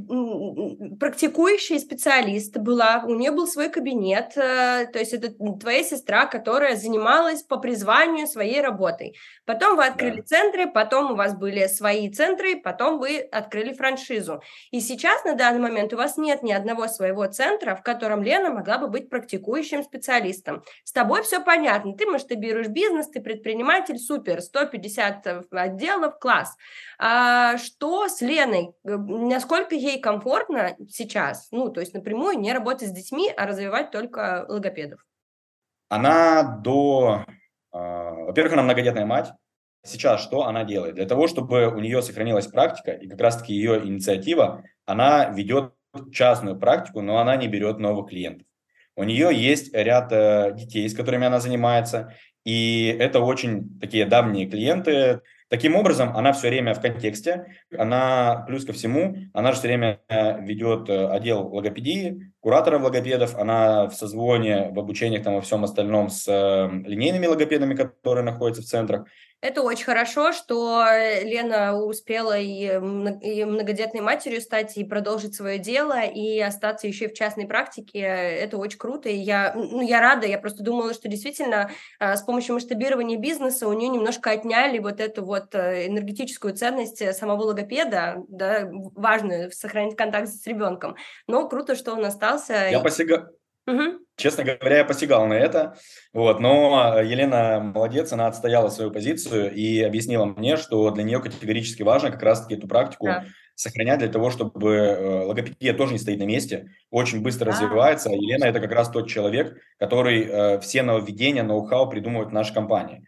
[0.98, 6.76] практикующий специалист была, у нее был свой кабинет, э, то есть это твоя сестра, которая
[6.76, 9.18] занималась по призванию своей работой.
[9.46, 10.24] Потом вы открыли да.
[10.24, 14.42] центры, потом у вас были свои центры, потом вы открыли франшизу.
[14.72, 18.52] И сейчас на данный момент у вас нет ни одного своего центра, в котором Лена
[18.52, 20.64] могла бы быть практикующим специалистом.
[20.86, 26.56] С тобой все понятно, ты масштабируешь бизнес, ты предприниматель, супер, 150 отделов, класс.
[26.98, 28.74] А что с Леной?
[28.84, 34.46] Насколько ей комфортно сейчас, ну, то есть напрямую не работать с детьми, а развивать только
[34.48, 35.06] логопедов?
[35.90, 37.26] Она до...
[37.72, 39.32] А, во-первых, она многодетная мать.
[39.84, 40.96] Сейчас что она делает?
[40.96, 45.74] Для того, чтобы у нее сохранилась практика, и как раз-таки ее инициатива, она ведет
[46.12, 48.48] частную практику, но она не берет новых клиентов.
[48.96, 52.14] У нее есть ряд э, детей, с которыми она занимается,
[52.46, 55.22] и это очень такие давние клиенты.
[55.56, 57.46] Таким образом, она все время в контексте,
[57.78, 63.36] она, плюс ко всему, она же все время э, ведет э, отдел логопедии, кураторов логопедов,
[63.36, 68.66] она в созвоне, в обучениях, там, во всем остальном с линейными логопедами, которые находятся в
[68.66, 69.08] центрах.
[69.42, 76.02] Это очень хорошо, что э, Лена успела и многодетной матерью стать, и продолжить свое дело,
[76.02, 78.00] и остаться еще и в частной практике.
[78.00, 80.26] Это очень круто, и я, ну, я рада.
[80.26, 81.70] Я просто думала, что действительно
[82.00, 87.02] а, с помощью масштабирования бизнеса у нее немножко отняли вот эту вот э, энергетическую ценность
[87.02, 90.96] э, самого логопеда, да, важную, сохранить контакт с ребенком.
[91.28, 92.70] Но круто, что он остался.
[92.70, 93.30] Я, посяга...
[93.68, 94.06] Угу.
[94.18, 95.76] Честно говоря, я посягал на это,
[96.14, 101.82] вот, но Елена молодец, она отстояла свою позицию и объяснила мне, что для нее категорически
[101.82, 103.26] важно как раз-таки эту практику да.
[103.56, 107.52] сохранять для того, чтобы э, логопедия тоже не стоит на месте, очень быстро да.
[107.52, 108.10] развивается.
[108.10, 112.54] А Елена– это как раз тот человек, который э, все нововведения, ноу-хау придумывает в нашей
[112.54, 113.06] компании.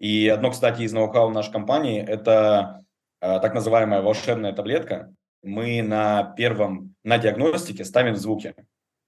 [0.00, 2.84] И одно, кстати, из ноу-хау нашей компании– это
[3.22, 5.14] э, так называемая волшебная таблетка.
[5.42, 8.54] Мы на первом, на диагностике ставим звуки.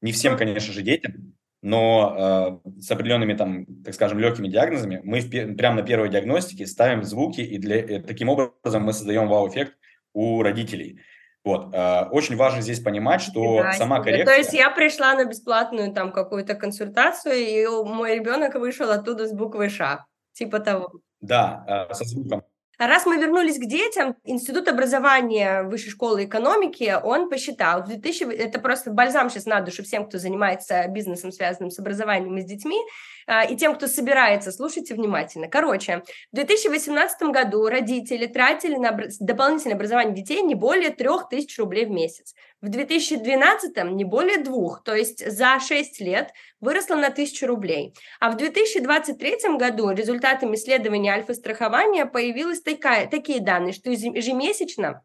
[0.00, 5.20] Не всем, конечно же, детям, но э, с определенными, там, так скажем, легкими диагнозами мы
[5.20, 9.76] в, прямо на первой диагностике ставим звуки, и для, э, таким образом мы создаем вау-эффект
[10.12, 11.00] у родителей.
[11.44, 11.74] Вот.
[11.74, 14.26] Э, очень важно здесь понимать, что да, сама коррекция...
[14.26, 19.32] То есть я пришла на бесплатную там какую-то консультацию, и мой ребенок вышел оттуда с
[19.32, 20.92] буквой «Ш», типа того.
[21.20, 22.42] Да, э, со звуком.
[22.78, 28.58] Раз мы вернулись к детям, Институт образования Высшей школы экономики, он посчитал, в 2000, это
[28.60, 32.78] просто бальзам сейчас на душу всем, кто занимается бизнесом, связанным с образованием и с детьми,
[33.50, 35.48] и тем, кто собирается, слушайте внимательно.
[35.48, 41.90] Короче, в 2018 году родители тратили на дополнительное образование детей не более 3000 рублей в
[41.90, 42.34] месяц.
[42.60, 47.94] В 2012 не более двух, то есть за 6 лет выросло на 1000 рублей.
[48.20, 55.02] А в 2023 году результатами исследования альфа-страхования появились такие данные, что ежемесячно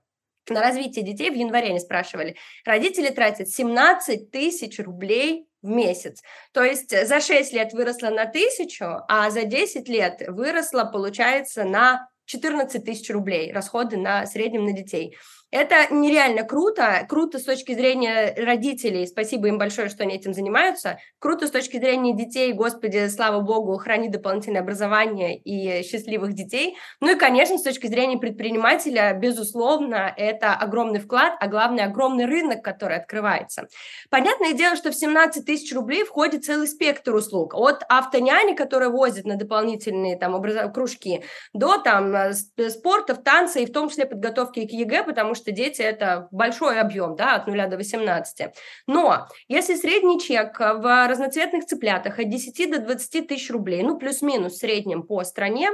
[0.49, 2.35] на развитие детей в январе они спрашивали.
[2.65, 6.21] Родители тратят 17 тысяч рублей в месяц.
[6.53, 12.07] То есть за 6 лет выросла на тысячу, а за 10 лет выросла, получается, на
[12.25, 15.17] 14 тысяч рублей расходы на среднем на детей.
[15.51, 20.97] Это нереально круто, круто с точки зрения родителей, спасибо им большое, что они этим занимаются,
[21.19, 27.11] круто с точки зрения детей, господи, слава богу, храни дополнительное образование и счастливых детей, ну
[27.11, 32.95] и, конечно, с точки зрения предпринимателя, безусловно, это огромный вклад, а главное, огромный рынок, который
[32.95, 33.67] открывается.
[34.09, 39.25] Понятное дело, что в 17 тысяч рублей входит целый спектр услуг, от автоняни, которая возит
[39.25, 40.71] на дополнительные там образ...
[40.73, 42.33] кружки, до там э,
[42.69, 46.79] спортов, танца и в том числе подготовки к ЕГЭ, потому что что дети– это большой
[46.79, 48.53] объем, да, от 0 до 18.
[48.87, 54.53] Но если средний чек в разноцветных цыплятах от 10 до 20 тысяч рублей, ну, плюс-минус
[54.53, 55.69] в среднем по стране,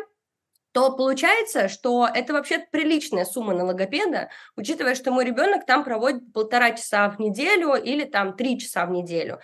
[0.72, 6.32] то получается, что это вообще приличная сумма на логопеда, учитывая, что мой ребенок там проводит
[6.34, 9.40] полтора часа в неделю или там три часа в неделю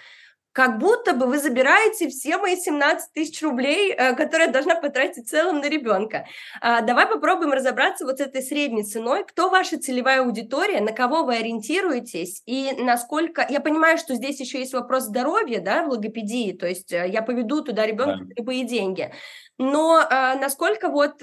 [0.53, 5.25] как будто бы вы забираете все мои 17 тысяч рублей, э, которые я должна потратить
[5.25, 6.27] в целом на ребенка.
[6.61, 9.25] А, давай попробуем разобраться вот с этой средней ценой.
[9.25, 13.45] Кто ваша целевая аудитория, на кого вы ориентируетесь и насколько...
[13.49, 17.23] Я понимаю, что здесь еще есть вопрос здоровья, да, в логопедии, то есть э, я
[17.23, 18.33] поведу туда ребенка да.
[18.37, 19.11] любые деньги.
[19.57, 21.21] Но а, насколько вот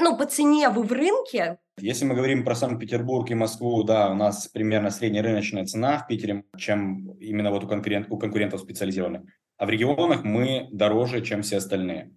[0.00, 4.14] ну, по цене вы в рынке, если мы говорим про Санкт-Петербург и Москву, да, у
[4.14, 9.22] нас примерно среднерыночная цена в Питере, чем именно вот у, конкурент, у конкурентов специализированных.
[9.56, 12.12] А в регионах мы дороже, чем все остальные.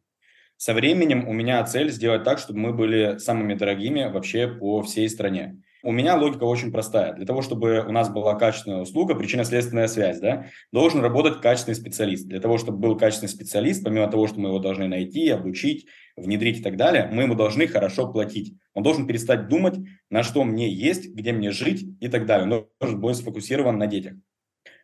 [0.57, 5.09] Со временем у меня цель сделать так, чтобы мы были самыми дорогими вообще по всей
[5.09, 5.61] стране.
[5.85, 7.13] У меня логика очень простая.
[7.13, 12.25] Для того, чтобы у нас была качественная услуга, причинно-следственная связь, да, должен работать качественный специалист.
[12.25, 16.59] Для того, чтобы был качественный специалист, помимо того, что мы его должны найти, обучить, внедрить
[16.59, 18.55] и так далее, мы ему должны хорошо платить.
[18.73, 19.77] Он должен перестать думать,
[20.09, 22.45] на что мне есть, где мне жить и так далее.
[22.45, 24.13] Он должен быть сфокусирован на детях.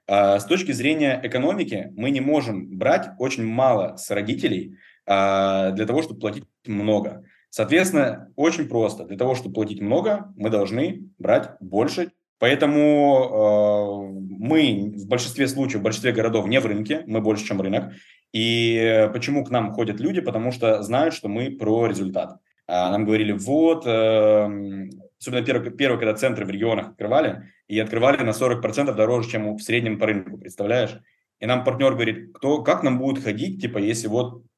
[0.06, 5.86] А с точки зрения экономики мы не можем брать очень мало с родителей а, для
[5.86, 7.24] того, чтобы платить много.
[7.50, 9.06] Соответственно, очень просто.
[9.06, 12.12] Для того, чтобы платить много, мы должны брать больше.
[12.38, 17.62] Поэтому э, мы в большинстве случаев, в большинстве городов не в рынке, мы больше, чем
[17.62, 17.94] рынок.
[18.32, 20.22] И почему к нам ходят люди?
[20.22, 22.40] Потому что знают, что мы про результат.
[22.68, 28.22] А, нам говорили, вот, эм, особенно первый, первый, когда центры в регионах открывали, и открывали
[28.24, 31.00] на 40% дороже, чем в среднем по рынку, представляешь?
[31.40, 34.49] И нам партнер говорит, кто, как нам будет ходить, типа, если вот э,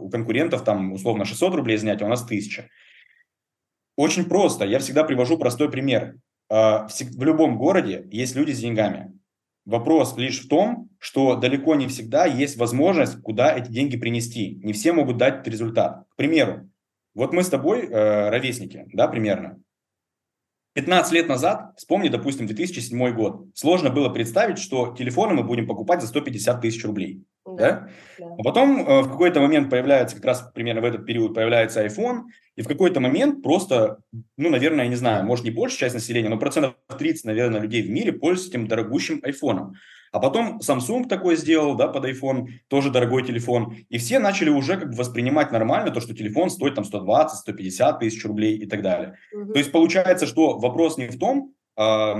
[0.00, 2.68] у конкурентов там условно 600 рублей снять, а у нас 1000.
[3.96, 4.64] Очень просто.
[4.64, 6.16] Я всегда привожу простой пример.
[6.48, 9.12] В, в любом городе есть люди с деньгами.
[9.66, 14.56] Вопрос лишь в том, что далеко не всегда есть возможность, куда эти деньги принести.
[14.64, 16.04] Не все могут дать результат.
[16.08, 16.70] К примеру,
[17.14, 19.60] вот мы с тобой э, ровесники, да, примерно.
[20.74, 26.00] 15 лет назад, вспомни, допустим, 2007 год, сложно было представить, что телефоны мы будем покупать
[26.00, 27.24] за 150 тысяч рублей.
[27.56, 27.88] Да.
[28.18, 28.26] Да?
[28.38, 32.22] А потом э, в какой-то момент появляется, как раз примерно в этот период появляется iPhone,
[32.56, 33.98] и в какой-то момент просто,
[34.36, 37.82] ну, наверное, я не знаю, может не большая часть населения, но процентов 30, наверное, людей
[37.82, 39.72] в мире пользуются этим дорогущим iPhone.
[40.12, 43.76] А потом Samsung такой сделал, да, под iPhone, тоже дорогой телефон.
[43.88, 48.00] И все начали уже как бы воспринимать нормально то, что телефон стоит там 120, 150
[48.00, 49.18] тысяч рублей и так далее.
[49.32, 49.52] Угу.
[49.52, 52.14] То есть получается, что вопрос не в том, э,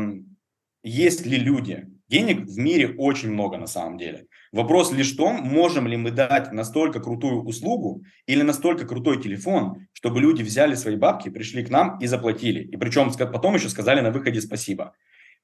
[0.85, 1.89] есть ли люди.
[2.11, 4.27] Денег в мире очень много на самом деле.
[4.51, 9.87] Вопрос лишь в том, можем ли мы дать настолько крутую услугу или настолько крутой телефон,
[9.93, 12.65] чтобы люди взяли свои бабки, пришли к нам и заплатили.
[12.65, 14.93] И причем потом еще сказали на выходе спасибо.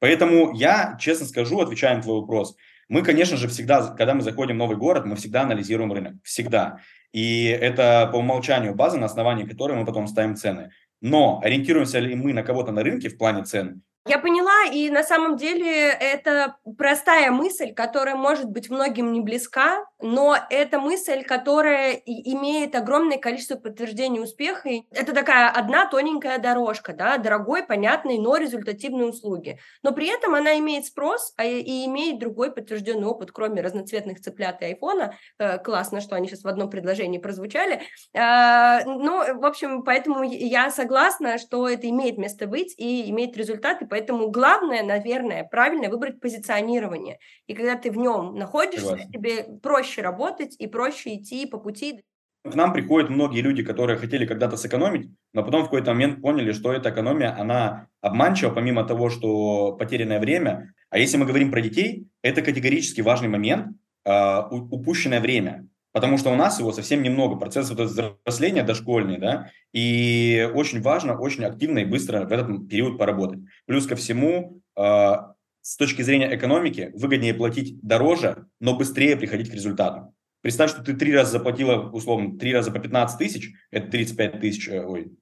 [0.00, 2.57] Поэтому я, честно скажу, отвечая на твой вопрос,
[2.88, 6.14] мы, конечно же, всегда, когда мы заходим в новый город, мы всегда анализируем рынок.
[6.24, 6.81] Всегда.
[7.12, 10.70] И это по умолчанию база, на основании которой мы потом ставим цены.
[11.00, 13.83] Но ориентируемся ли мы на кого-то на рынке в плане цен?
[14.08, 19.84] Я поняла, и на самом деле это простая мысль, которая может быть многим не близка,
[20.00, 24.68] но это мысль, которая имеет огромное количество подтверждений успеха.
[24.92, 29.58] Это такая одна тоненькая дорожка, да, дорогой, понятной, но результативной услуги.
[29.82, 34.62] Но при этом она имеет спрос а и имеет другой подтвержденный опыт, кроме разноцветных цыплят
[34.62, 35.14] и айфона.
[35.38, 37.82] Э, классно, что они сейчас в одном предложении прозвучали.
[38.16, 43.86] А, ну, в общем, поэтому я согласна, что это имеет место быть и имеет результаты,
[43.96, 47.18] Поэтому главное, наверное, правильно выбрать позиционирование.
[47.46, 49.11] И когда ты в нем находишься, Согласен.
[49.11, 52.02] тебе проще работать и проще идти по пути.
[52.44, 56.52] К нам приходят многие люди, которые хотели когда-то сэкономить, но потом в какой-то момент поняли,
[56.52, 60.74] что эта экономия, она обманчива, помимо того, что потерянное время.
[60.90, 65.66] А если мы говорим про детей, это категорически важный момент, э, упущенное время.
[65.96, 71.18] Потому что у нас его совсем немного, процесс вот взросления дошкольный, да, и очень важно,
[71.18, 73.40] очень активно и быстро в этот период поработать.
[73.64, 75.14] Плюс ко всему, э,
[75.62, 80.14] с точки зрения экономики, выгоднее платить дороже, но быстрее приходить к результату.
[80.42, 84.68] Представь, что ты три раза заплатила, условно, три раза по 15 тысяч, это 35 тысяч,
[84.68, 85.12] э, ой,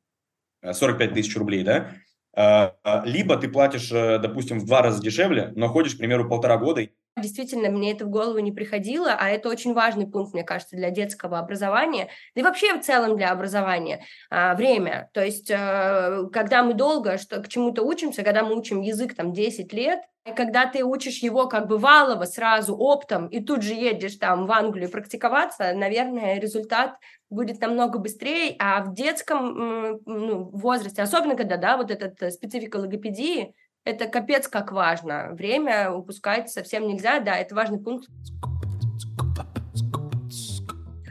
[0.61, 1.93] 45 тысяч рублей, да,
[2.37, 2.71] э,
[3.05, 6.85] либо ты платишь, э, допустим, в два раза дешевле, но ходишь, к примеру, полтора года,
[7.17, 10.91] Действительно, мне это в голову не приходило, а это очень важный пункт, мне кажется, для
[10.91, 14.05] детского образования, да и вообще в целом для образования.
[14.31, 15.11] А, время.
[15.13, 19.33] То есть, а, когда мы долго что, к чему-то учимся, когда мы учим язык там
[19.33, 23.75] 10 лет, и когда ты учишь его как бы валово сразу оптом и тут же
[23.75, 26.97] едешь там в Англию практиковаться, наверное, результат
[27.31, 33.55] будет намного быстрее, а в детском ну, возрасте, особенно когда, да, вот эта специфика логопедии,
[33.85, 35.31] это капец как важно.
[35.33, 38.09] Время упускать совсем нельзя, да, это важный пункт.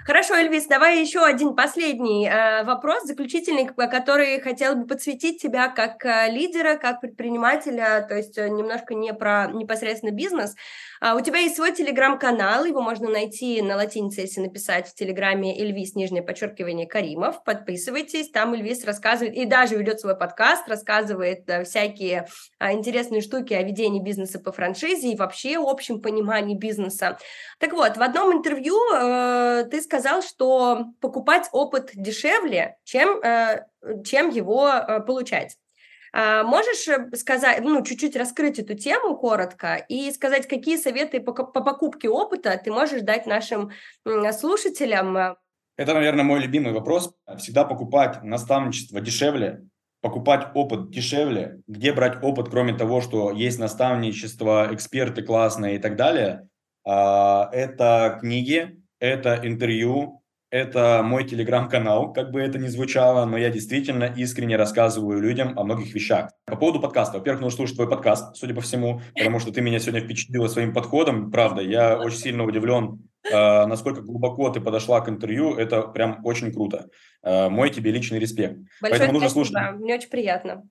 [0.06, 6.06] Хорошо, Эльвис, давай еще один последний э, вопрос, заключительный, который хотел бы подсветить тебя как
[6.06, 10.56] э, лидера, как предпринимателя, то есть э, немножко не про непосредственно бизнес.
[11.00, 15.58] А, у тебя есть свой телеграм-канал, его можно найти на латинице, если написать в телеграме
[15.58, 17.42] Эльвис, нижнее подчеркивание, Каримов.
[17.46, 22.28] Подписывайтесь, там Эльвис рассказывает и даже ведет свой подкаст, рассказывает э, всякие
[22.60, 27.18] э, интересные штуки о ведении бизнеса по франшизе и вообще общем понимании бизнеса.
[27.60, 33.66] Так вот, в одном интервью э, ты сказал, что покупать опыт дешевле, чем, э,
[34.06, 35.58] чем его э, получать.
[36.12, 41.34] А, можешь э, сказать, ну, чуть-чуть раскрыть эту тему коротко и сказать, какие советы по,
[41.34, 43.72] по покупке опыта ты можешь дать нашим
[44.32, 45.38] слушателям?
[45.76, 47.16] Это, наверное, мой любимый вопрос.
[47.38, 49.66] Всегда покупать наставничество дешевле,
[50.02, 51.62] покупать опыт дешевле.
[51.66, 56.48] Где брать опыт, кроме того, что есть наставничество, эксперты классные и так далее?
[56.86, 63.50] А, это книги, это интервью, это мой телеграм-канал, как бы это ни звучало, но я
[63.50, 66.30] действительно искренне рассказываю людям о многих вещах.
[66.46, 67.18] По поводу подкаста.
[67.18, 70.74] Во-первых, нужно слушать твой подкаст, судя по всему, потому что ты меня сегодня впечатлила своим
[70.74, 71.32] подходом.
[71.32, 75.54] Правда, я очень сильно удивлен, э, насколько глубоко ты подошла к интервью.
[75.58, 76.88] Это прям очень круто.
[77.24, 78.56] Э, мой тебе личный респект.
[78.80, 79.46] Большое Поэтому нужно спасибо.
[79.48, 79.80] слушать.
[79.82, 80.64] Мне очень приятно.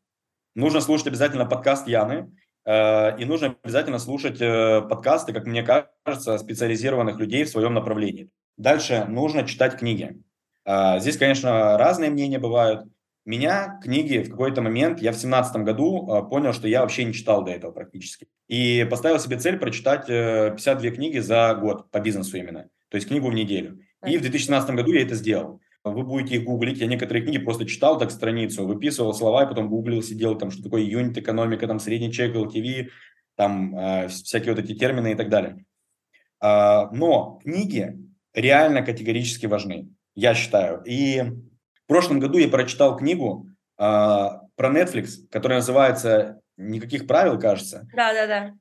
[0.54, 2.30] Нужно слушать обязательно подкаст Яны.
[2.64, 8.30] Э, и нужно обязательно слушать э, подкасты, как мне кажется, специализированных людей в своем направлении.
[8.56, 10.22] Дальше нужно читать книги.
[10.64, 12.84] А, здесь, конечно, разные мнения бывают.
[13.24, 17.44] Меня книги в какой-то момент, я в семнадцатом году понял, что я вообще не читал
[17.44, 18.26] до этого практически.
[18.48, 22.68] И поставил себе цель прочитать 52 э, книги за год по бизнесу именно.
[22.88, 23.78] То есть книгу в неделю.
[24.04, 25.60] И в 2017 году я это сделал.
[25.84, 26.78] Вы будете их гуглить.
[26.78, 30.62] Я некоторые книги просто читал так страницу, выписывал слова, и потом гуглил, сидел там, что
[30.62, 32.88] такое юнит экономика, там средний чек, LTV,
[33.36, 35.64] там э, всякие вот эти термины и так далее.
[36.40, 37.98] Э, но книги
[38.32, 40.82] реально категорически важны, я считаю.
[40.84, 47.88] И в прошлом году я прочитал книгу э, про Netflix, которая называется «Никаких правил», кажется.
[47.92, 48.52] Да-да-да.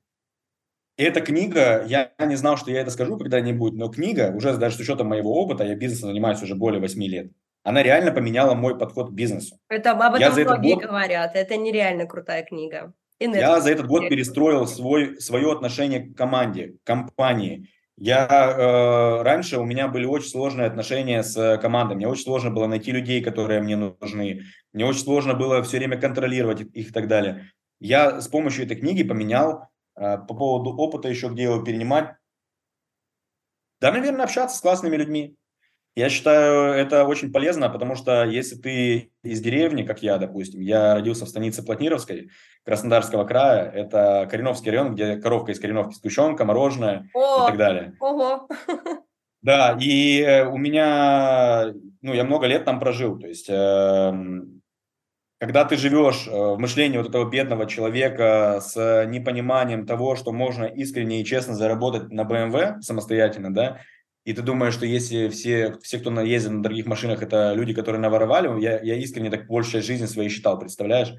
[0.96, 4.80] Эта книга, я не знал, что я это скажу когда-нибудь, но книга, уже даже с
[4.80, 7.32] учетом моего опыта, я бизнесом занимаюсь уже более 8 лет,
[7.64, 9.58] она реально поменяла мой подход к бизнесу.
[9.68, 12.92] Это об этом многие год, говорят, это нереально крутая книга.
[13.18, 17.68] Я за этот год перестроил свой, свое отношение к команде, к компании.
[17.96, 21.94] Я э, раньше у меня были очень сложные отношения с командой.
[21.94, 24.42] Мне очень сложно было найти людей, которые мне нужны.
[24.72, 27.52] Мне очень сложно было все время контролировать их и так далее.
[27.78, 32.14] Я с помощью этой книги поменял по поводу опыта еще, где его перенимать.
[33.80, 35.36] Да, наверное, общаться с классными людьми.
[35.94, 40.94] Я считаю, это очень полезно, потому что если ты из деревни, как я, допустим, я
[40.94, 42.30] родился в станице Плотнировской,
[42.64, 47.94] Краснодарского края, это Кореновский район, где коровка из Кореновки, сгущенка, мороженое О, и так далее.
[48.00, 48.48] Ого!
[49.42, 54.12] Да, и э, у меня, ну, я много лет там прожил, то есть, э,
[55.42, 60.66] когда ты живешь э, в мышлении вот этого бедного человека с непониманием того, что можно
[60.66, 63.80] искренне и честно заработать на BMW самостоятельно, да,
[64.24, 68.00] и ты думаешь, что если все, все кто ездит на дорогих машинах, это люди, которые
[68.00, 71.12] наворовали, я, я искренне так большая жизнь своей считал, представляешь?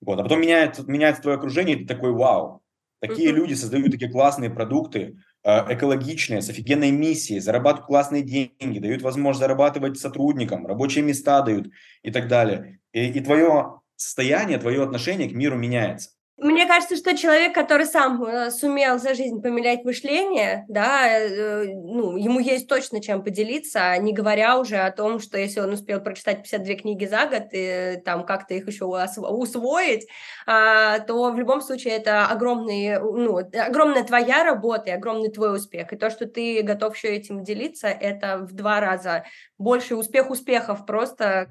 [0.00, 0.18] Вот.
[0.18, 2.62] А потом меняется, меняется твое окружение, и ты такой, вау,
[3.02, 9.40] такие люди создают такие классные продукты, экологичные, с офигенной миссией, зарабатывают классные деньги, дают возможность
[9.40, 11.68] зарабатывать сотрудникам, рабочие места дают
[12.02, 12.80] и так далее.
[12.92, 16.10] И, и твое состояние, твое отношение к миру меняется.
[16.42, 22.16] Мне кажется, что человек, который сам э, сумел за жизнь поменять мышление, да, э, ну,
[22.16, 26.42] ему есть точно чем поделиться, не говоря уже о том, что если он успел прочитать
[26.42, 30.08] 52 книги за год и там как-то их еще усвоить,
[30.44, 35.92] а, то в любом случае это огромный, ну, огромная твоя работа и огромный твой успех.
[35.92, 39.24] И то, что ты готов еще этим делиться, это в два раза
[39.58, 41.48] больше успех успехов просто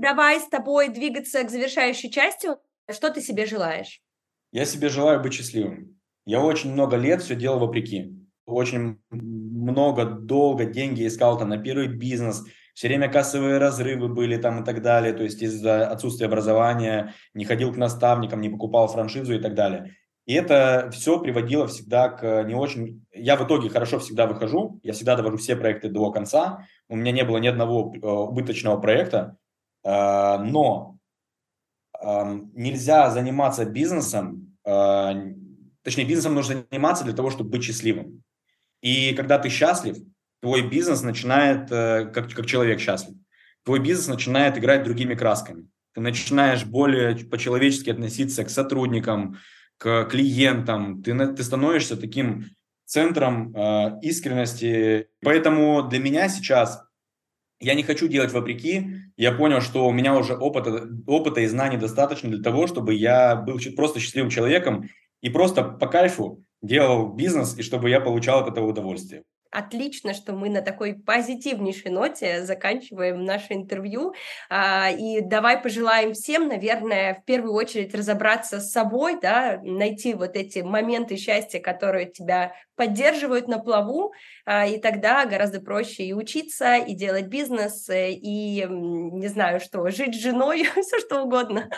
[0.00, 2.48] давай с тобой двигаться к завершающей части.
[2.90, 4.00] Что ты себе желаешь?
[4.52, 5.98] Я себе желаю быть счастливым.
[6.24, 8.14] Я очень много лет все делал вопреки.
[8.46, 12.44] Очень много, долго деньги искал там на первый бизнес.
[12.74, 15.12] Все время кассовые разрывы были там и так далее.
[15.12, 19.96] То есть из-за отсутствия образования не ходил к наставникам, не покупал франшизу и так далее.
[20.28, 23.06] И это все приводило всегда к не очень...
[23.14, 26.66] Я в итоге хорошо всегда выхожу, я всегда довожу все проекты до конца.
[26.88, 29.38] У меня не было ни одного э, убыточного проекта.
[29.84, 30.96] А, но
[32.54, 35.14] нельзя заниматься бизнесом, а,
[35.82, 38.22] точнее, бизнесом нужно заниматься для того, чтобы быть счастливым.
[38.82, 39.96] И когда ты счастлив,
[40.40, 43.16] твой бизнес начинает, э, как, как человек счастлив,
[43.64, 45.68] твой бизнес начинает играть другими красками.
[45.94, 49.38] Ты начинаешь более по-человечески относиться к сотрудникам,
[49.78, 51.02] к клиентам.
[51.02, 52.44] Ты, ты становишься таким
[52.84, 55.08] центром э, искренности.
[55.22, 56.82] Поэтому для меня сейчас
[57.60, 58.86] я не хочу делать вопреки.
[59.16, 63.36] Я понял, что у меня уже опыта, опыта и знаний достаточно для того, чтобы я
[63.36, 64.88] был просто счастливым человеком
[65.20, 69.24] и просто по кайфу делал бизнес, и чтобы я получал от этого удовольствие.
[69.50, 74.12] Отлично, что мы на такой позитивнейшей ноте заканчиваем наше интервью.
[74.50, 80.36] А, и давай пожелаем всем, наверное, в первую очередь разобраться с собой, да, найти вот
[80.36, 84.12] эти моменты счастья, которые тебя поддерживают на плаву,
[84.44, 89.88] а, и тогда гораздо проще и учиться, и делать бизнес, э, и, не знаю что,
[89.88, 91.70] жить с женой, все что угодно.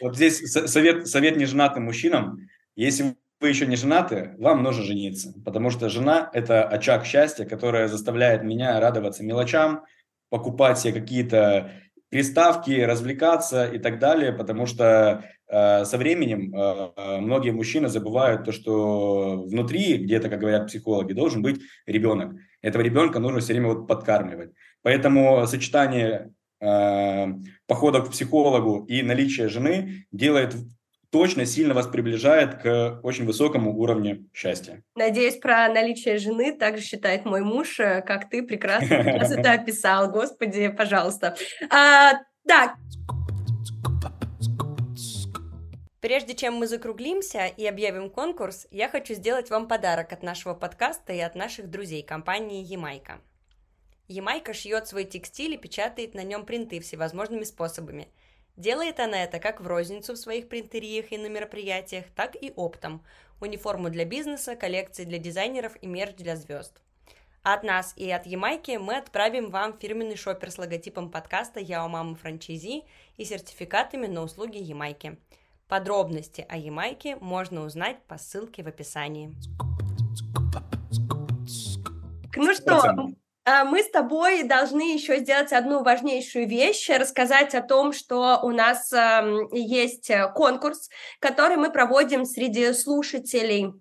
[0.00, 2.38] Вот здесь совет, совет неженатым мужчинам.
[2.74, 7.88] Если вы еще не женаты, вам нужно жениться, потому что жена– это очаг счастья, которая
[7.88, 9.84] заставляет меня радоваться мелочам,
[10.30, 11.70] покупать себе какие-то
[12.08, 18.52] приставки, развлекаться и так далее, потому что э, со временем э, многие мужчины забывают то,
[18.52, 22.36] что внутри, где-то, как говорят психологи, должен быть ребенок.
[22.62, 24.52] Этого ребенка нужно все время вот подкармливать.
[24.80, 26.32] Поэтому сочетание
[26.62, 27.26] э,
[27.66, 30.56] похода к психологу и наличие жены делает
[31.14, 34.82] точно сильно вас приближает к очень высокому уровню счастья.
[34.96, 40.10] Надеюсь, про наличие жены также считает мой муж, э, как ты прекрасно сейчас это описал.
[40.10, 41.36] Господи, пожалуйста.
[41.70, 42.14] А,
[42.48, 42.74] так.
[46.00, 51.12] Прежде чем мы закруглимся и объявим конкурс, я хочу сделать вам подарок от нашего подкаста
[51.12, 53.20] и от наших друзей компании Ямайка.
[54.08, 58.08] Ямайка шьет свой текстиль и печатает на нем принты всевозможными способами.
[58.56, 63.04] Делает она это как в розницу в своих принтериях и на мероприятиях, так и оптом.
[63.40, 66.80] Униформу для бизнеса, коллекции для дизайнеров и мерч для звезд.
[67.42, 71.88] От нас и от Ямайки мы отправим вам фирменный шопер с логотипом подкаста «Я у
[71.88, 72.84] мамы франчайзи»
[73.16, 75.18] и сертификатами на услуги Ямайки–
[75.68, 79.34] Подробности о Ямайке можно узнать по ссылке в описании.
[82.36, 83.08] Ну что,
[83.46, 88.90] мы с тобой должны еще сделать одну важнейшую вещь, рассказать о том, что у нас
[89.52, 90.88] есть конкурс,
[91.20, 93.72] который мы проводим среди слушателей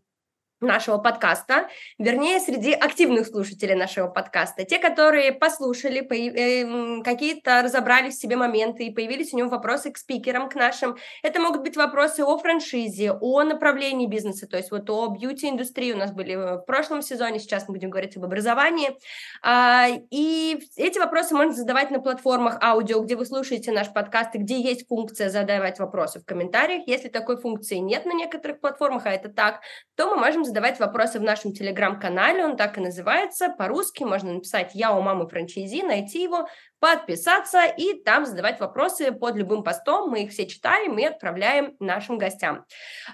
[0.63, 1.67] нашего подкаста,
[1.99, 8.85] вернее, среди активных слушателей нашего подкаста, те, которые послушали, э, какие-то разобрали в себе моменты
[8.85, 10.97] и появились у него вопросы к спикерам, к нашим.
[11.21, 15.97] Это могут быть вопросы о франшизе, о направлении бизнеса, то есть вот о бьюти-индустрии у
[15.97, 18.97] нас были в прошлом сезоне, сейчас мы будем говорить об образовании.
[19.41, 24.37] А, и эти вопросы можно задавать на платформах аудио, где вы слушаете наш подкаст, и
[24.37, 26.83] где есть функция задавать вопросы в комментариях.
[26.87, 29.61] Если такой функции нет на некоторых платформах, а это так,
[29.95, 34.75] то мы можем задавать вопросы в нашем телеграм-канале, он так и называется, по-русски можно написать
[34.75, 36.47] «Я у мамы франчайзи», найти его,
[36.79, 42.19] подписаться и там задавать вопросы под любым постом, мы их все читаем и отправляем нашим
[42.19, 42.65] гостям.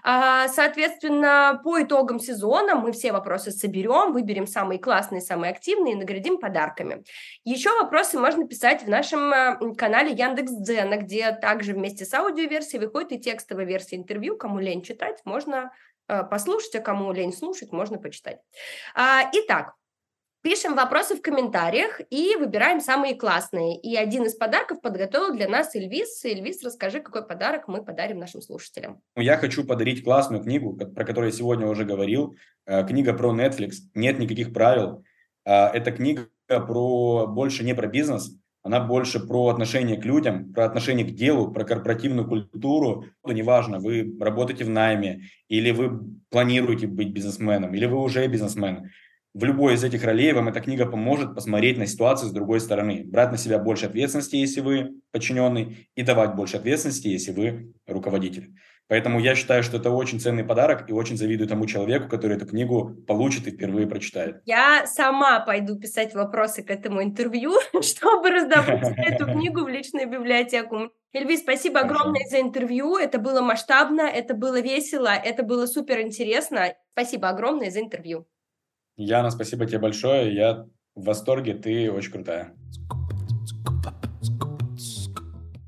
[0.04, 5.98] А, соответственно, по итогам сезона мы все вопросы соберем, выберем самые классные, самые активные и
[5.98, 7.04] наградим подарками.
[7.46, 13.12] Еще вопросы можно писать в нашем э, канале Яндекс.Дзена, где также вместе с аудиоверсией выходит
[13.14, 15.72] и текстовая версия интервью, кому лень читать, можно
[16.30, 18.40] послушать, а кому лень слушать, можно почитать.
[18.96, 19.74] А, итак,
[20.42, 23.78] Пишем вопросы в комментариях и выбираем самые классные.
[23.78, 26.24] И один из подарков подготовил для нас Эльвис.
[26.24, 29.02] Эльвис, расскажи, какой подарок мы подарим нашим слушателям.
[29.18, 32.36] Я хочу подарить классную книгу, про которую я сегодня уже говорил.
[32.66, 33.72] Э, книга про Netflix.
[33.96, 35.04] Нет никаких правил.
[35.44, 38.32] Э, это книга про больше не про бизнес,
[38.70, 43.06] она больше про отношение к людям, про отношение к делу, про корпоративную культуру.
[43.26, 46.00] Ну, неважно, вы работаете в найме, или вы
[46.30, 48.92] планируете быть бизнесменом, или вы уже бизнесмен.
[49.34, 53.04] В любой из этих ролей вам эта книга поможет посмотреть на ситуацию с другой стороны,
[53.06, 58.52] брать на себя больше ответственности, если вы подчиненный, и давать больше ответственности, если вы руководитель.
[58.90, 62.48] Поэтому я считаю, что это очень ценный подарок и очень завидую тому человеку, который эту
[62.48, 64.42] книгу получит и впервые прочитает.
[64.46, 70.92] Я сама пойду писать вопросы к этому интервью, чтобы раздавать эту книгу в личную библиотеку.
[71.14, 72.98] Эльви, спасибо огромное за интервью.
[72.98, 76.74] Это было масштабно, это было весело, это было супер интересно.
[76.94, 78.28] Спасибо огромное за интервью.
[78.98, 80.34] Яна, спасибо тебе большое.
[80.34, 80.66] Я
[80.96, 82.56] в восторге, ты очень крутая.